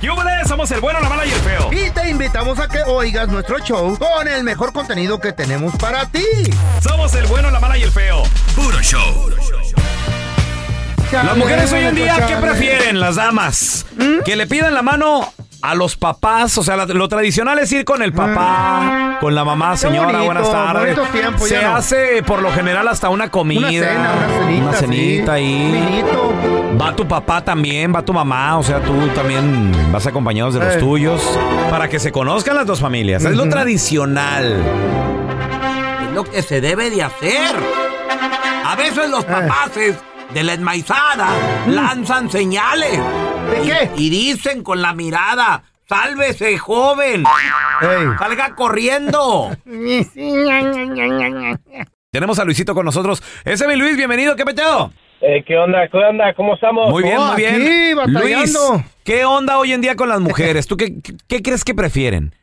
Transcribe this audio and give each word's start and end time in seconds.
¡Yúbales! 0.00 0.48
Somos 0.48 0.70
el 0.70 0.80
bueno, 0.80 1.00
la 1.00 1.08
mala 1.08 1.26
y 1.26 1.30
el 1.30 1.40
feo. 1.40 1.70
Y 1.72 1.90
te 1.90 2.10
invitamos 2.10 2.58
a 2.58 2.68
que 2.68 2.82
oigas 2.82 3.28
nuestro 3.28 3.58
show 3.58 3.98
con 3.98 4.28
el 4.28 4.44
mejor 4.44 4.72
contenido 4.72 5.20
que 5.20 5.32
tenemos 5.32 5.74
para 5.76 6.06
ti. 6.06 6.24
Somos 6.82 7.14
el 7.14 7.26
bueno, 7.26 7.50
la 7.50 7.60
mala 7.60 7.76
y 7.76 7.82
el 7.82 7.90
feo. 7.90 8.22
Puro 8.54 8.80
show. 8.80 9.30
Las 11.12 11.36
mujeres 11.36 11.72
hoy 11.72 11.84
en 11.84 11.94
día, 11.94 12.26
¿qué 12.26 12.36
prefieren 12.36 13.00
las 13.00 13.16
damas? 13.16 13.86
Que 14.24 14.36
le 14.36 14.46
pidan 14.46 14.74
la 14.74 14.82
mano 14.82 15.32
a 15.60 15.74
los 15.74 15.96
papás, 15.96 16.56
o 16.58 16.62
sea, 16.62 16.76
la- 16.76 16.86
lo 16.86 17.08
tradicional 17.08 17.58
es 17.58 17.70
ir 17.72 17.84
con 17.84 18.00
el 18.02 18.12
papá, 18.12 19.18
con 19.20 19.34
la 19.34 19.44
mamá, 19.44 19.76
señora, 19.76 20.06
bonito, 20.06 20.24
buenas 20.26 20.50
tardes. 20.52 20.98
tiempos, 21.12 21.48
Se 21.48 21.54
ya 21.60 21.70
no. 21.70 21.76
hace 21.76 22.22
por 22.22 22.40
lo 22.42 22.52
general 22.52 22.86
hasta 22.88 23.08
una 23.08 23.28
comida, 23.30 23.60
Una 23.68 23.70
cena, 23.70 24.12
una 24.16 24.38
cenita, 24.38 24.62
una 24.68 24.72
cenita 24.74 25.24
sí. 25.36 25.40
ahí. 25.42 25.70
Vinito. 25.72 26.34
Va 26.80 26.94
tu 26.94 27.08
papá 27.08 27.42
también, 27.42 27.92
va 27.92 28.02
tu 28.04 28.12
mamá, 28.12 28.56
o 28.58 28.62
sea, 28.62 28.80
tú 28.80 29.08
también 29.08 29.72
vas 29.90 30.06
acompañados 30.06 30.54
de 30.54 30.60
los 30.60 30.74
Eh. 30.76 30.78
tuyos 30.78 31.20
para 31.70 31.88
que 31.88 31.98
se 31.98 32.12
conozcan 32.12 32.54
las 32.54 32.66
dos 32.66 32.78
familias. 32.80 33.24
Es 33.24 33.34
lo 33.36 33.42
Ujú. 33.42 33.50
tradicional. 33.50 34.62
Es 36.06 36.14
lo 36.14 36.22
que 36.24 36.42
se 36.42 36.60
debe 36.60 36.90
de 36.90 37.02
hacer. 37.02 37.56
A 38.64 38.76
veces 38.76 39.10
los 39.10 39.24
papaces 39.24 39.96
de 40.32 40.42
la 40.44 40.52
enmaizada 40.52 41.28
lanzan 41.66 42.30
señales. 42.30 43.00
¿De 43.50 43.62
Y- 43.64 43.66
qué? 43.66 43.90
Y, 43.96 44.10
dicen 44.10 44.62
con 44.62 44.82
la 44.82 44.92
mirada, 44.94 45.62
sálvese 45.88 46.58
joven, 46.58 47.24
salga 48.18 48.54
corriendo. 48.54 49.50
Tenemos 52.10 52.38
a 52.38 52.44
Luisito 52.44 52.74
con 52.74 52.84
nosotros. 52.84 53.22
Ese 53.44 53.64
es 53.64 53.68
mi 53.70 53.76
Luis, 53.76 53.96
bienvenido, 53.96 54.34
¿qué 54.36 54.44
peteo? 54.44 54.92
Eh, 55.20 55.42
¿Qué 55.46 55.56
onda? 55.58 55.88
¿Qué 55.90 55.96
onda? 55.96 56.32
¿Cómo 56.34 56.54
estamos? 56.54 56.90
Muy 56.90 57.02
bien, 57.02 57.18
Oh, 57.18 57.26
muy 57.32 57.36
bien. 57.36 57.54
aquí, 57.56 57.94
batallando. 57.94 58.70
Luis, 58.72 58.84
¿qué 59.04 59.24
onda 59.24 59.58
hoy 59.58 59.72
en 59.72 59.80
día 59.80 59.96
con 59.96 60.08
las 60.08 60.20
mujeres? 60.20 60.66
¿Tú 60.66 60.76
qué, 60.76 61.00
qué- 61.02 61.14
qué 61.26 61.42
crees 61.42 61.64
que 61.64 61.74
prefieren? 61.74 62.34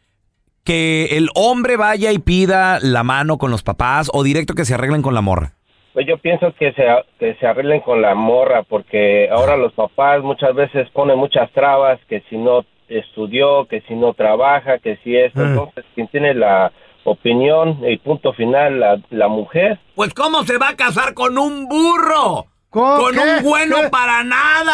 ¿Que 0.65 1.09
el 1.17 1.29
hombre 1.35 1.77
vaya 1.77 2.11
y 2.11 2.19
pida 2.19 2.79
la 2.81 3.03
mano 3.03 3.37
con 3.37 3.49
los 3.51 3.63
papás 3.63 4.09
o 4.13 4.23
directo 4.23 4.55
que 4.55 4.65
se 4.65 4.73
arreglen 4.73 5.01
con 5.01 5.13
la 5.13 5.21
morra? 5.21 5.53
Pues 5.95 6.05
yo 6.07 6.17
pienso 6.17 6.53
que 6.59 6.73
se, 6.73 6.85
que 7.17 7.33
se 7.35 7.47
arreglen 7.47 7.79
con 7.79 8.01
la 8.01 8.13
morra, 8.13 8.61
porque 8.63 9.27
ahora 9.31 9.55
los 9.57 9.73
papás 9.73 10.21
muchas 10.21 10.53
veces 10.53 10.87
ponen 10.91 11.17
muchas 11.17 11.49
trabas, 11.53 11.99
que 12.09 12.21
si 12.29 12.37
no 12.37 12.65
estudió, 12.89 13.65
que 13.67 13.81
si 13.87 13.95
no 13.95 14.13
trabaja, 14.13 14.77
que 14.79 14.97
si 15.03 15.15
esto. 15.15 15.39
Ah. 15.39 15.45
Entonces, 15.47 15.85
quien 15.95 16.07
tiene 16.09 16.33
la 16.35 16.71
opinión 17.05 17.79
y 17.87 17.97
punto 17.97 18.33
final, 18.33 18.79
la, 18.79 18.99
la 19.09 19.27
mujer. 19.29 19.79
Pues 19.95 20.13
¿cómo 20.13 20.43
se 20.43 20.57
va 20.57 20.69
a 20.69 20.75
casar 20.75 21.13
con 21.13 21.37
un 21.37 21.67
burro? 21.67 22.45
¿Con 22.69 22.97
Con 22.97 23.17
un 23.17 23.41
bueno 23.43 23.77
¿Qué? 23.83 23.89
para 23.89 24.21
nada. 24.25 24.73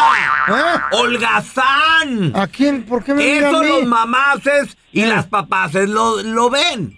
¿Eh? 0.49 0.95
Holgazán. 0.97 2.31
¿A 2.35 2.47
quién? 2.47 2.83
¿Por 2.83 3.03
qué 3.03 3.13
me 3.13 3.21
a 3.23 3.49
Eso 3.49 3.61
mí? 3.61 3.67
los 3.67 3.85
mamaces 3.85 4.75
y 4.91 5.03
Eh. 5.03 5.07
las 5.07 5.27
papaces 5.27 5.87
lo, 5.87 6.21
lo 6.23 6.49
ven. 6.49 6.97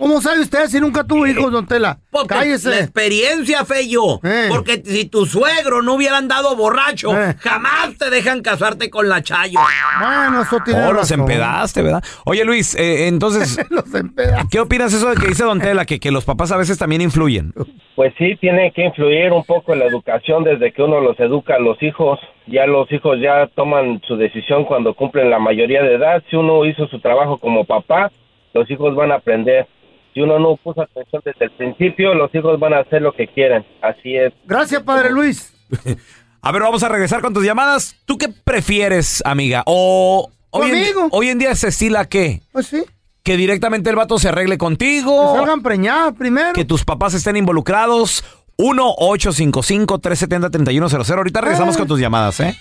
¿Cómo 0.00 0.20
sabe 0.22 0.40
usted 0.40 0.66
si 0.68 0.80
nunca 0.80 1.04
tuvo 1.04 1.26
hijos, 1.26 1.52
don 1.52 1.66
Tela? 1.66 1.98
Porque 2.10 2.34
La 2.34 2.40
Cállese. 2.40 2.80
experiencia, 2.80 3.66
Feyo. 3.66 4.18
Eh. 4.24 4.46
Porque 4.48 4.82
si 4.82 5.04
tu 5.04 5.26
suegro 5.26 5.82
no 5.82 5.92
hubiera 5.94 6.16
andado 6.16 6.56
borracho, 6.56 7.12
Eh. 7.16 7.34
jamás 7.38 7.98
te 7.98 8.08
dejan 8.08 8.40
casarte 8.40 8.88
con 8.88 9.10
la 9.10 9.22
Chayo. 9.22 9.60
Bueno, 10.00 10.40
eso 10.42 10.58
tiene 10.64 10.80
Oh, 10.86 10.92
los 10.94 11.10
empedaste, 11.10 11.82
¿verdad? 11.82 12.02
Oye, 12.24 12.46
Luis, 12.46 12.74
eh, 12.76 13.08
entonces, 13.08 13.58
Los 13.70 13.94
empeda. 13.94 14.46
¿qué 14.50 14.58
opinas 14.60 14.92
eso 14.94 15.10
de 15.10 15.16
que 15.16 15.26
dice 15.28 15.44
Don 15.44 15.60
Tela? 15.60 15.84
Que, 15.84 16.00
que 16.00 16.10
los 16.10 16.24
papás 16.24 16.50
a 16.50 16.56
veces 16.56 16.78
también 16.78 17.02
influyen. 17.02 17.52
Pues 17.94 18.14
sí, 18.16 18.36
tiene 18.40 18.72
que 18.72 18.86
influir 18.86 19.32
un 19.32 19.44
poco 19.44 19.74
en 19.74 19.80
la 19.80 19.84
educación 19.84 20.44
desde 20.44 20.72
que 20.72 20.82
uno 20.82 21.00
los 21.00 21.20
educa 21.20 21.56
a 21.56 21.58
los 21.58 21.76
hijos. 21.82 22.18
Ya 22.46 22.64
los 22.66 22.90
hijos 22.90 23.18
ya 23.22 23.48
toman 23.54 24.00
su 24.08 24.16
decisión 24.16 24.64
cuando 24.64 24.94
cumplen 24.94 25.28
la 25.28 25.38
mayoría 25.38 25.82
de 25.82 25.96
edad. 25.96 26.22
Si 26.30 26.36
uno 26.36 26.64
hizo 26.64 26.86
su 26.88 27.00
trabajo 27.00 27.36
como 27.36 27.66
papá, 27.66 28.10
los 28.54 28.68
hijos 28.70 28.96
van 28.96 29.12
a 29.12 29.16
aprender. 29.16 29.66
Si 30.14 30.20
uno 30.20 30.38
no 30.38 30.56
puso 30.56 30.80
atención 30.82 31.22
desde 31.24 31.44
el 31.44 31.50
principio, 31.52 32.14
los 32.14 32.34
hijos 32.34 32.58
van 32.58 32.72
a 32.74 32.80
hacer 32.80 33.00
lo 33.02 33.12
que 33.14 33.28
quieren. 33.28 33.64
Así 33.80 34.16
es. 34.16 34.32
Gracias, 34.46 34.82
padre 34.82 35.10
Luis. 35.10 35.54
A 36.42 36.52
ver, 36.52 36.62
vamos 36.62 36.82
a 36.82 36.88
regresar 36.88 37.20
con 37.20 37.34
tus 37.34 37.44
llamadas. 37.44 37.96
¿Tú 38.06 38.16
qué 38.16 38.28
prefieres, 38.28 39.22
amiga? 39.26 39.62
O 39.66 40.30
hoy 40.50 40.70
en, 40.70 40.94
Conmigo. 40.94 41.08
hoy 41.12 41.28
en 41.28 41.38
día 41.38 41.54
se 41.54 41.68
estila 41.68 42.06
qué? 42.06 42.40
Pues 42.50 42.66
sí. 42.66 42.82
Que 43.22 43.36
directamente 43.36 43.90
el 43.90 43.96
vato 43.96 44.18
se 44.18 44.30
arregle 44.30 44.54
Que 44.54 44.58
contigo. 44.58 45.34
salgan 45.36 45.62
preñadas 45.62 46.14
primero. 46.14 46.54
que 46.54 46.64
tus 46.64 46.82
papás 46.84 47.12
estén 47.14 47.36
involucrados. 47.36 48.24
1-855-370-3100. 48.56 51.16
Ahorita 51.16 51.40
regresamos 51.42 51.76
Ah. 51.76 51.78
con 51.78 51.88
tus 51.88 52.00
llamadas, 52.00 52.40
¿eh? 52.40 52.56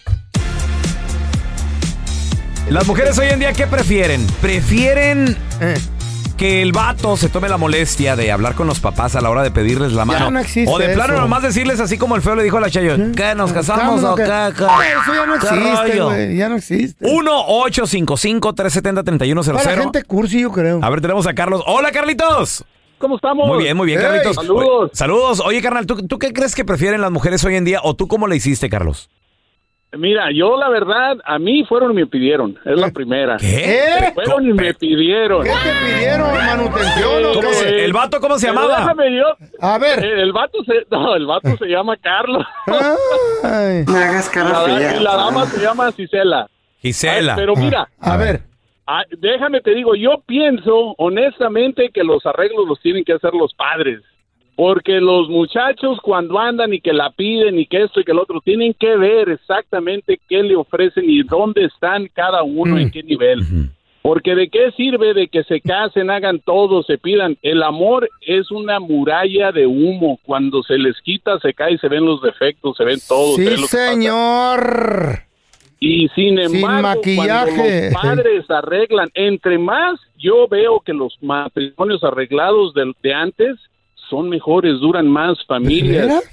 Las 2.69 2.85
mujeres 2.87 3.17
hoy 3.17 3.27
en 3.31 3.39
día, 3.39 3.51
¿qué 3.53 3.65
prefieren? 3.65 4.27
¿Prefieren 4.41 5.35
Eh. 5.61 5.75
Que 6.39 6.61
el 6.61 6.71
vato 6.71 7.17
se 7.17 7.27
tome 7.27 7.49
la 7.49 7.57
molestia 7.57 8.15
de 8.15 8.31
hablar 8.31 8.55
con 8.55 8.65
los 8.65 8.79
papás 8.79 9.13
a 9.17 9.21
la 9.21 9.29
hora 9.29 9.43
de 9.43 9.51
pedirles 9.51 9.91
la 9.91 10.05
mano? 10.05 10.31
no 10.31 10.39
existe 10.39 10.71
o 10.73 10.77
de 10.77 10.93
plano 10.93 11.15
eso. 11.15 11.21
nomás 11.21 11.43
decirles 11.43 11.81
así 11.81 11.97
como 11.97 12.15
el 12.15 12.21
feo 12.21 12.33
le 12.33 12.43
dijo 12.43 12.55
a 12.55 12.61
la 12.61 12.69
Chayo, 12.69 12.95
¿qué, 13.13 13.35
nos 13.35 13.51
casamos 13.51 14.01
o 14.05 14.15
¿Qué? 14.15 14.23
Eso 14.23 14.31
ya 14.33 14.49
no 15.25 15.37
¿Qué 15.37 15.47
existe, 15.47 15.75
rollo? 15.75 16.05
güey. 16.05 16.37
Ya 16.37 16.47
no 16.47 16.55
existe. 16.55 17.05
1-855-370-3100. 17.05 19.53
Para 19.53 19.77
gente 19.81 20.03
cursi, 20.03 20.39
yo 20.41 20.49
creo. 20.53 20.79
A 20.81 20.89
ver, 20.89 21.01
tenemos 21.01 21.27
a 21.27 21.33
Carlos. 21.33 21.61
Hola, 21.67 21.91
Carlitos. 21.91 22.63
¿Cómo 22.99 23.17
estamos? 23.17 23.45
Muy 23.45 23.61
bien, 23.63 23.75
muy 23.75 23.87
bien, 23.87 23.99
Hey, 23.99 24.05
Carlitos. 24.07 24.35
saludos. 24.35 24.65
Oye, 24.65 24.91
Saludos. 24.93 25.41
Oye, 25.45 25.61
carnal, 25.61 25.85
¿tú, 25.85 26.07
tú 26.07 26.19
qué 26.19 26.31
crees 26.31 26.55
que 26.55 26.63
prefieren 26.63 27.01
las 27.01 27.11
mujeres 27.11 27.43
hoy 27.43 27.57
en 27.57 27.65
día 27.65 27.81
o 27.83 27.95
tú 27.95 28.07
cómo 28.07 28.27
le 28.27 28.37
hiciste, 28.37 28.69
Carlos? 28.69 29.09
Mira, 29.97 30.29
yo 30.31 30.55
la 30.55 30.69
verdad, 30.69 31.17
a 31.25 31.39
mí 31.39 31.65
fueron 31.65 31.91
y 31.91 31.95
me 31.95 32.05
pidieron. 32.05 32.59
Es 32.63 32.79
la 32.79 32.91
primera. 32.91 33.37
¿Eh? 33.41 34.11
Fueron 34.13 34.47
y 34.47 34.53
me 34.53 34.73
pidieron. 34.75 35.43
¿Qué 35.43 35.49
te 35.49 35.85
pidieron? 35.95 36.31
¿Manutención 36.31 37.25
o 37.25 37.33
¿Cómo 37.33 37.41
qué? 37.49 37.53
se- 37.55 37.85
¿El 37.85 37.93
vato 37.93 38.19
cómo 38.19 38.37
se 38.37 38.47
Pero 38.47 38.61
llamaba? 38.61 38.79
déjame 38.81 39.17
yo. 39.17 39.25
A 39.61 39.77
ver. 39.79 40.03
Eh, 40.05 40.21
El 40.21 40.31
vato 40.31 40.63
se, 40.63 40.85
no, 40.91 41.15
el 41.15 41.25
vato 41.25 41.57
se 41.57 41.65
llama 41.65 41.97
Carlos. 41.97 42.45
Ay. 43.43 43.83
No 43.87 43.97
hagas 43.97 44.29
cara 44.29 44.49
La, 44.51 44.59
fea. 44.77 44.95
y 44.97 45.03
la 45.03 45.15
dama 45.15 45.45
se 45.47 45.59
llama 45.61 45.91
Cisela. 45.91 46.47
Gisela. 46.81 47.35
Pero 47.35 47.55
mira, 47.55 47.89
A 47.99 48.15
ver. 48.15 48.41
ah, 48.85 49.01
déjame 49.17 49.59
te 49.61 49.71
digo, 49.73 49.95
yo 49.95 50.21
pienso 50.25 50.93
honestamente 50.97 51.89
que 51.93 52.03
los 52.03 52.25
arreglos 52.25 52.67
los 52.67 52.79
tienen 52.81 53.03
que 53.03 53.13
hacer 53.13 53.33
los 53.33 53.53
padres. 53.55 54.01
Porque 54.59 54.99
los 54.99 55.29
muchachos 55.29 55.99
cuando 56.03 56.37
andan 56.37 56.73
y 56.73 56.81
que 56.81 56.91
la 56.91 57.11
piden 57.11 57.57
y 57.57 57.65
que 57.65 57.81
esto 57.83 58.01
y 58.01 58.03
que 58.03 58.11
el 58.11 58.19
otro, 58.19 58.41
tienen 58.41 58.73
que 58.73 58.97
ver 58.97 59.29
exactamente 59.29 60.19
qué 60.27 60.43
le 60.43 60.57
ofrecen 60.57 61.09
y 61.09 61.23
dónde 61.23 61.63
están 61.63 62.09
cada 62.13 62.43
uno, 62.43 62.77
en 62.77 62.91
qué 62.91 63.01
nivel. 63.01 63.39
Porque 64.01 64.35
de 64.35 64.49
qué 64.49 64.71
sirve 64.75 65.13
de 65.13 65.29
que 65.29 65.45
se 65.45 65.61
casen, 65.65 66.09
hagan 66.09 66.41
todo, 66.41 66.83
se 66.83 66.97
pidan. 66.97 67.37
El 67.41 67.63
amor 67.63 68.09
es 68.27 68.51
una 68.51 68.81
muralla 68.81 69.53
de 69.53 69.65
humo. 69.65 70.19
Cuando 70.23 70.61
se 70.63 70.77
les 70.77 70.99
quita, 71.03 71.39
se 71.39 71.53
cae, 71.53 71.77
se 71.77 71.87
ven 71.87 72.03
los 72.03 72.21
defectos, 72.21 72.75
se 72.75 72.83
ven 72.83 72.99
todo. 73.07 73.37
se 73.37 73.55
Sí, 73.55 73.63
señor. 73.67 75.19
Y 75.79 76.09
sin 76.09 76.37
embargo, 76.37 76.81
maquillaje. 76.81 77.93
cuando 77.93 78.23
los 78.23 78.25
padres 78.25 78.51
arreglan, 78.51 79.09
entre 79.13 79.57
más 79.57 80.01
yo 80.17 80.49
veo 80.49 80.81
que 80.81 80.91
los 80.91 81.17
matrimonios 81.21 82.03
arreglados 82.03 82.73
de, 82.73 82.91
de 83.01 83.13
antes 83.13 83.55
son 84.09 84.29
mejores, 84.29 84.79
duran 84.79 85.07
más 85.07 85.37
familias. 85.45 86.23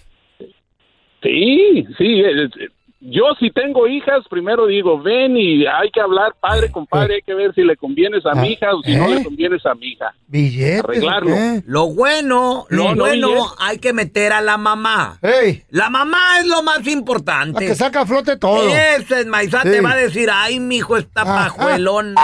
Sí, 1.23 1.87
sí. 1.99 2.21
eh, 2.21 2.45
eh, 2.45 2.69
Yo 3.01 3.25
si 3.39 3.51
tengo 3.51 3.87
hijas, 3.87 4.25
primero 4.31 4.67
digo, 4.67 5.01
ven 5.01 5.37
y 5.37 5.67
hay 5.67 5.91
que 5.91 6.01
hablar 6.01 6.35
padre 6.41 6.71
con 6.71 6.87
padre, 6.87 7.17
hay 7.17 7.23
que 7.23 7.35
ver 7.35 7.55
si 7.55 7.63
le 7.63 7.77
convienes 7.77 8.25
a 8.27 8.35
mi 8.35 8.53
hija 8.53 8.75
o 8.75 8.83
si 8.83 8.95
no 8.97 9.07
¿Eh? 9.07 9.17
le 9.17 9.25
convienes 9.25 9.65
a 9.67 9.75
mi 9.75 9.89
hija. 9.89 10.15
Billetes. 10.27 10.83
Arreglarlo. 10.85 11.31
¿eh? 11.35 11.63
Lo 11.67 11.89
bueno, 11.95 12.65
lo 12.69 12.85
No, 12.85 12.95
no, 12.95 13.05
bueno, 13.05 13.29
es- 13.37 13.53
hay 13.61 13.79
que 13.79 13.93
meter 13.93 14.33
a 14.33 14.41
la 14.41 14.57
mamá. 14.57 15.19
Ey, 15.23 15.63
La 15.71 15.91
mamá 15.91 16.41
es 16.41 16.47
lo 16.47 16.63
más 16.63 16.85
la 16.85 16.91
importante. 16.93 17.67
que 17.67 17.75
saca 17.75 18.01
a 18.03 18.07
flote 18.07 18.37
todo. 18.39 18.69
Ese 18.75 19.25
maizá 19.27 19.63
Sí. 19.63 19.71
te 19.71 19.81
va 19.83 19.93
a 19.93 19.97
decir, 19.97 20.29
ay, 20.33 20.59
mijo, 20.61 20.97
está 20.97 21.23
Ajá. 21.23 21.45
pajuelona. 21.57 22.15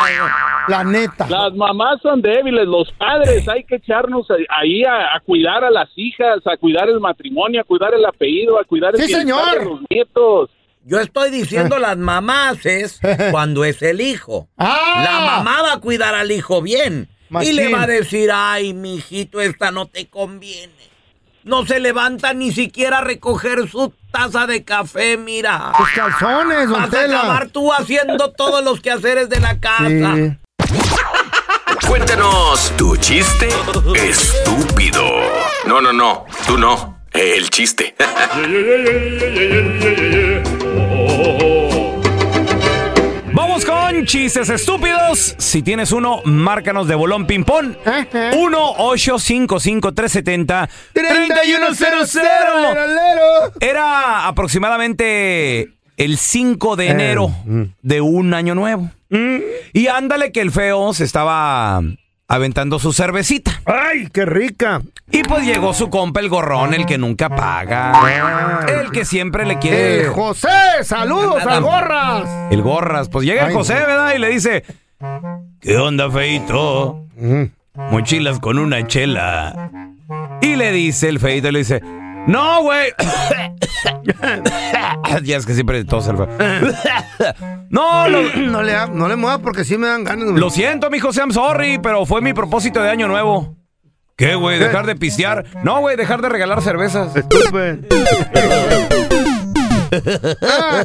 La 0.69 0.85
neta. 0.85 1.27
Las 1.29 1.55
mamás 1.55 2.01
son 2.03 2.23
débiles, 2.23 2.67
los 2.67 2.91
padres 2.93 3.49
hay 3.49 3.65
que 3.65 3.77
echarnos 3.77 4.27
ahí 4.49 4.85
a, 4.85 5.15
a 5.17 5.21
cuidar 5.21 5.65
a 5.65 5.71
las 5.71 5.89
hijas, 5.97 6.39
a 6.47 6.57
cuidar 6.57 6.89
el 6.89 7.01
matrimonio, 7.01 7.61
a 7.61 7.65
cuidar 7.65 7.95
el 7.95 8.05
apellido, 8.05 8.59
a 8.59 8.65
cuidar 8.65 8.95
el 8.95 9.03
Sí, 9.03 9.13
señor. 9.13 9.59
de 9.59 9.65
los 9.65 9.81
nietos. 9.91 10.51
Yo 10.85 10.99
estoy 11.01 11.31
diciendo 11.31 11.79
las 11.81 11.97
mamás 11.97 12.65
es 12.67 13.01
cuando 13.31 13.65
es 13.65 13.83
el 13.83 14.01
hijo. 14.01 14.49
Ah. 14.59 15.03
La 15.05 15.21
mamá 15.37 15.63
va 15.63 15.73
a 15.75 15.81
cuidar 15.81 16.15
al 16.15 16.31
hijo 16.33 16.61
bien. 16.63 17.09
Y 17.41 17.53
le 17.53 17.73
va 17.73 17.85
a 17.85 17.87
decir, 17.87 18.31
ay, 18.31 18.75
mijito, 18.75 19.41
esta 19.41 19.71
no 19.71 19.87
te 19.87 20.07
conviene. 20.09 20.75
No 21.45 21.65
se 21.65 21.81
levanta 21.81 22.35
ni 22.35 22.53
siquiera 22.53 22.99
a 22.99 23.01
recoger 23.05 23.69
su 23.71 23.93
taza 24.13 24.47
de 24.47 24.65
café, 24.65 25.17
mira. 25.17 25.73
Tus 25.79 25.91
calzones, 25.93 26.69
don 26.69 26.83
Vas 26.83 26.95
a 26.95 27.05
acabar 27.05 27.49
tú 27.49 27.73
haciendo 27.73 28.33
todos 28.33 28.63
los 28.63 28.81
quehaceres 28.81 29.31
de 29.31 29.41
la 29.41 29.59
casa. 29.59 30.15
Sí. 30.15 30.37
Cuéntanos 31.87 32.73
tu 32.77 32.97
chiste 32.97 33.49
estúpido. 33.95 35.03
No, 35.67 35.81
no, 35.81 35.93
no, 35.93 36.25
tú 36.47 36.57
no. 36.57 36.99
El 37.13 37.51
chiste. 37.51 37.95
Vamos 43.33 43.65
con 43.65 44.07
chistes 44.07 44.49
estúpidos. 44.49 45.35
Si 45.39 45.63
tienes 45.63 45.93
uno, 45.93 46.23
márcanos 46.25 46.89
de 46.89 46.95
bolón 46.95 47.27
ping-pong. 47.27 47.75
Ajá. 47.85 48.31
1-855-370-3100. 48.33 50.69
Lerolero. 52.15 53.53
Era 53.61 54.27
aproximadamente 54.27 55.69
el 55.97 56.17
5 56.17 56.77
de 56.77 56.89
enero 56.89 57.31
de 57.83 58.01
un 58.01 58.33
año 58.35 58.55
nuevo. 58.55 58.91
Y 59.73 59.87
ándale 59.89 60.33
que 60.33 60.41
el 60.41 60.51
feo 60.51 60.95
se 60.95 61.05
estaba 61.05 61.81
aventando 62.29 62.79
su 62.79 62.93
cervecita. 62.93 63.61
Ay, 63.67 64.09
qué 64.13 64.25
rica. 64.25 64.81
Y 65.11 65.23
pues 65.23 65.45
llegó 65.45 65.75
su 65.75 65.91
compa 65.91 66.21
el 66.21 66.31
gorrón, 66.31 66.73
el 66.73 66.87
que 66.87 66.97
nunca 66.97 67.29
paga. 67.29 67.93
El 68.69 68.91
que 68.91 69.05
siempre 69.05 69.45
le 69.45 69.59
quiere... 69.59 70.05
Eh, 70.05 70.09
José, 70.09 70.49
saludos 70.83 71.45
a 71.47 71.59
gorras. 71.61 72.29
El 72.51 72.63
gorras. 72.63 73.11
Pues 73.11 73.27
llega 73.27 73.47
el 73.47 73.53
José, 73.53 73.75
¿verdad? 73.75 74.15
Y 74.15 74.19
le 74.19 74.29
dice... 74.31 74.65
¿Qué 75.61 75.77
onda, 75.77 76.11
feito? 76.11 77.07
Mochilas 77.75 78.41
con 78.41 78.59
una 78.59 78.87
chela. 78.87 79.71
Y 80.41 80.57
le 80.57 80.73
dice 80.73 81.09
el 81.09 81.21
feito, 81.21 81.51
le 81.53 81.59
dice... 81.59 81.83
No, 82.27 82.63
güey. 82.63 82.93
ya 85.25 85.37
es 85.37 85.47
que 85.47 85.55
siempre 85.55 85.85
tos 85.85 86.09
el 86.09 86.17
no, 87.71 88.09
lo, 88.09 88.23
No 88.37 88.63
le, 88.63 88.75
ha- 88.75 88.87
no 88.87 89.09
le 89.09 89.17
muevas 89.17 89.41
porque 89.41 89.65
sí 89.65 89.77
me 89.79 89.89
dan 89.89 90.05
ganas. 90.05 90.29
lo 90.29 90.51
siento, 90.51 90.91
mi 90.91 90.99
José, 90.99 91.21
I'm 91.21 91.33
sorry, 91.33 91.79
pero 91.83 92.07
fue 92.07 92.21
mi 92.21 92.33
propósito 92.33 92.83
de 92.83 92.91
año 92.91 93.09
nuevo. 93.09 93.57
¿Qué, 94.17 94.35
güey? 94.35 94.59
¿Dejar 94.59 94.87
de 94.87 94.95
pistear? 94.95 95.45
No, 95.65 95.81
güey, 95.81 95.97
dejar 95.97 96.21
de 96.23 96.29
regalar 96.29 96.63
cervezas. 96.63 97.17
Estúpido. 97.17 97.79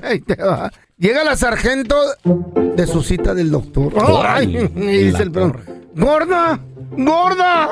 Ay, 0.03 0.19
te 0.21 0.35
va. 0.35 0.71
Llega 0.97 1.23
la 1.23 1.35
sargento 1.35 1.95
de 2.75 2.87
su 2.87 3.03
cita 3.03 3.33
del 3.33 3.51
doctor. 3.51 3.93
Ay, 4.25 4.69
y 4.75 4.79
dice 5.05 5.23
el 5.23 5.31
pelón, 5.31 5.57
gorda, 5.95 6.59
gorda. 6.97 7.69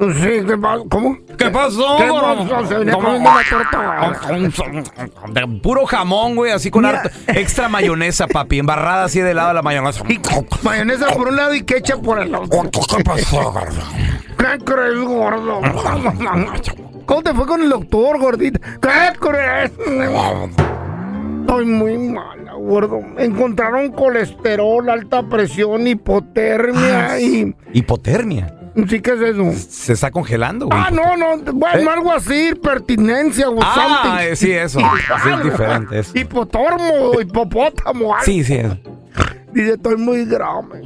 Sí, 0.00 0.28
¿qué 0.46 0.56
pasa? 0.60 0.82
¿Cómo? 0.90 1.16
¿Qué 1.38 1.50
pasó, 1.50 1.96
¿Qué 1.98 2.08
pasó? 2.08 2.66
Se 2.66 2.74
venía 2.74 2.94
¿Cómo? 2.94 3.06
comiendo 3.06 3.30
la 3.30 4.10
torta. 4.10 5.30
De 5.32 5.46
Puro 5.60 5.86
jamón, 5.86 6.34
güey, 6.36 6.50
así 6.52 6.70
con 6.70 6.84
harta- 6.84 7.10
extra 7.28 7.68
mayonesa, 7.68 8.26
papi, 8.26 8.58
embarrada 8.58 9.04
así 9.04 9.20
de 9.20 9.34
lado 9.34 9.52
la 9.52 9.62
mayonesa. 9.62 10.02
Y 10.08 10.20
mayonesa 10.62 11.06
por 11.14 11.28
un 11.28 11.36
lado 11.36 11.54
y 11.54 11.62
ketchup 11.62 12.02
por 12.04 12.18
el 12.20 12.34
otro. 12.34 12.70
¿Qué 12.96 13.04
pasó, 13.04 13.52
gordo? 13.52 13.80
¿Qué 14.36 14.58
crees, 14.64 14.98
gordo? 15.00 15.60
¿Cómo 17.06 17.22
te 17.22 17.34
fue 17.34 17.46
con 17.46 17.62
el 17.62 17.68
doctor, 17.70 18.18
gordita? 18.18 18.60
¿Qué 18.80 19.18
crees? 19.18 19.72
Estoy 21.40 21.66
muy 21.66 21.98
mala, 21.98 22.54
gordo. 22.54 23.00
Encontraron 23.18 23.92
colesterol, 23.92 24.88
alta 24.88 25.22
presión, 25.28 25.86
hipotermia 25.86 27.20
y... 27.20 27.54
Hipotermia. 27.72 28.54
¿Sí 28.88 29.00
qué 29.00 29.12
es 29.12 29.20
eso? 29.20 29.52
Se 29.52 29.92
está 29.92 30.10
congelando, 30.10 30.66
güey. 30.66 30.78
Ah, 30.82 30.90
no, 30.90 31.16
no, 31.16 31.36
bueno, 31.52 31.78
¿Eh? 31.90 31.92
algo 31.94 32.10
así, 32.10 32.54
pertinencia, 32.60 33.48
o 33.48 33.56
Ah, 33.62 33.74
something. 34.16 34.34
sí, 34.36 34.50
eso. 34.52 34.80
Sí, 34.80 35.28
es 35.32 35.44
diferente 35.44 35.98
eso. 36.00 36.18
Hipotormo, 36.18 37.20
hipopótamo. 37.20 38.14
algo. 38.14 38.24
Sí, 38.24 38.42
sí. 38.42 38.58
Dice, 39.54 39.74
estoy 39.74 39.96
muy 39.96 40.24
grave. 40.24 40.82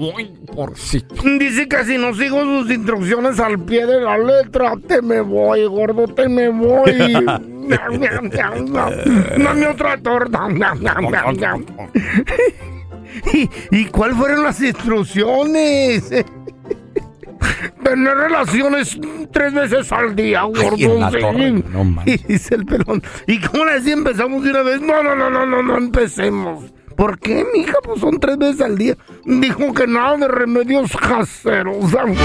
Dice 1.39 1.69
que 1.69 1.85
si 1.85 1.97
no 1.97 2.15
sigo 2.15 2.43
sus 2.43 2.71
instrucciones 2.71 3.41
al 3.41 3.59
pie 3.65 3.87
de 3.87 4.01
la 4.01 4.19
letra, 4.19 4.75
te 4.87 5.01
me 5.01 5.23
voy, 5.23 5.65
gordo, 5.65 6.07
te 6.07 6.29
me 6.29 6.51
voy. 6.51 6.93
Dame 9.39 9.67
otra 9.69 9.97
torta. 9.99 10.49
¿Y, 13.33 13.49
¿Y 13.71 13.85
cuál 13.87 14.15
fueron 14.15 14.43
las 14.43 14.61
instrucciones? 14.61 16.11
Tener 17.83 18.17
relaciones 18.17 18.99
tres 19.33 19.55
veces 19.55 19.91
al 19.93 20.15
día, 20.15 20.43
gordo. 20.43 20.77
sí. 20.77 20.87
no 20.87 22.03
y 22.05 22.17
dice 22.19 22.55
el 22.55 22.67
pelón. 22.67 23.03
¿Y 23.27 23.41
cómo 23.41 23.65
le 23.65 23.75
decía 23.75 23.95
empezamos 23.95 24.45
de 24.45 24.51
una 24.51 24.63
vez? 24.63 24.81
No, 24.83 25.03
no, 25.03 25.15
no, 25.15 25.31
no, 25.31 25.47
no, 25.47 25.63
no 25.63 25.79
empecemos. 25.79 26.65
¿Por 26.99 27.19
qué, 27.21 27.47
mija? 27.55 27.79
Pues 27.85 28.01
son 28.01 28.19
tres 28.19 28.37
veces 28.39 28.61
al 28.61 28.77
día. 28.77 28.97
Dijo 29.25 29.73
que 29.73 29.87
nada 29.87 30.17
de 30.17 30.27
remedios 30.27 30.91
caseros. 30.97 31.77
Ahorita 31.95 32.17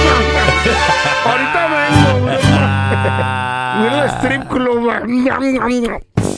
vengo. 1.69 2.25
Mira 3.83 4.03
el 4.03 4.09
strip 4.09 4.47
club. 4.49 4.89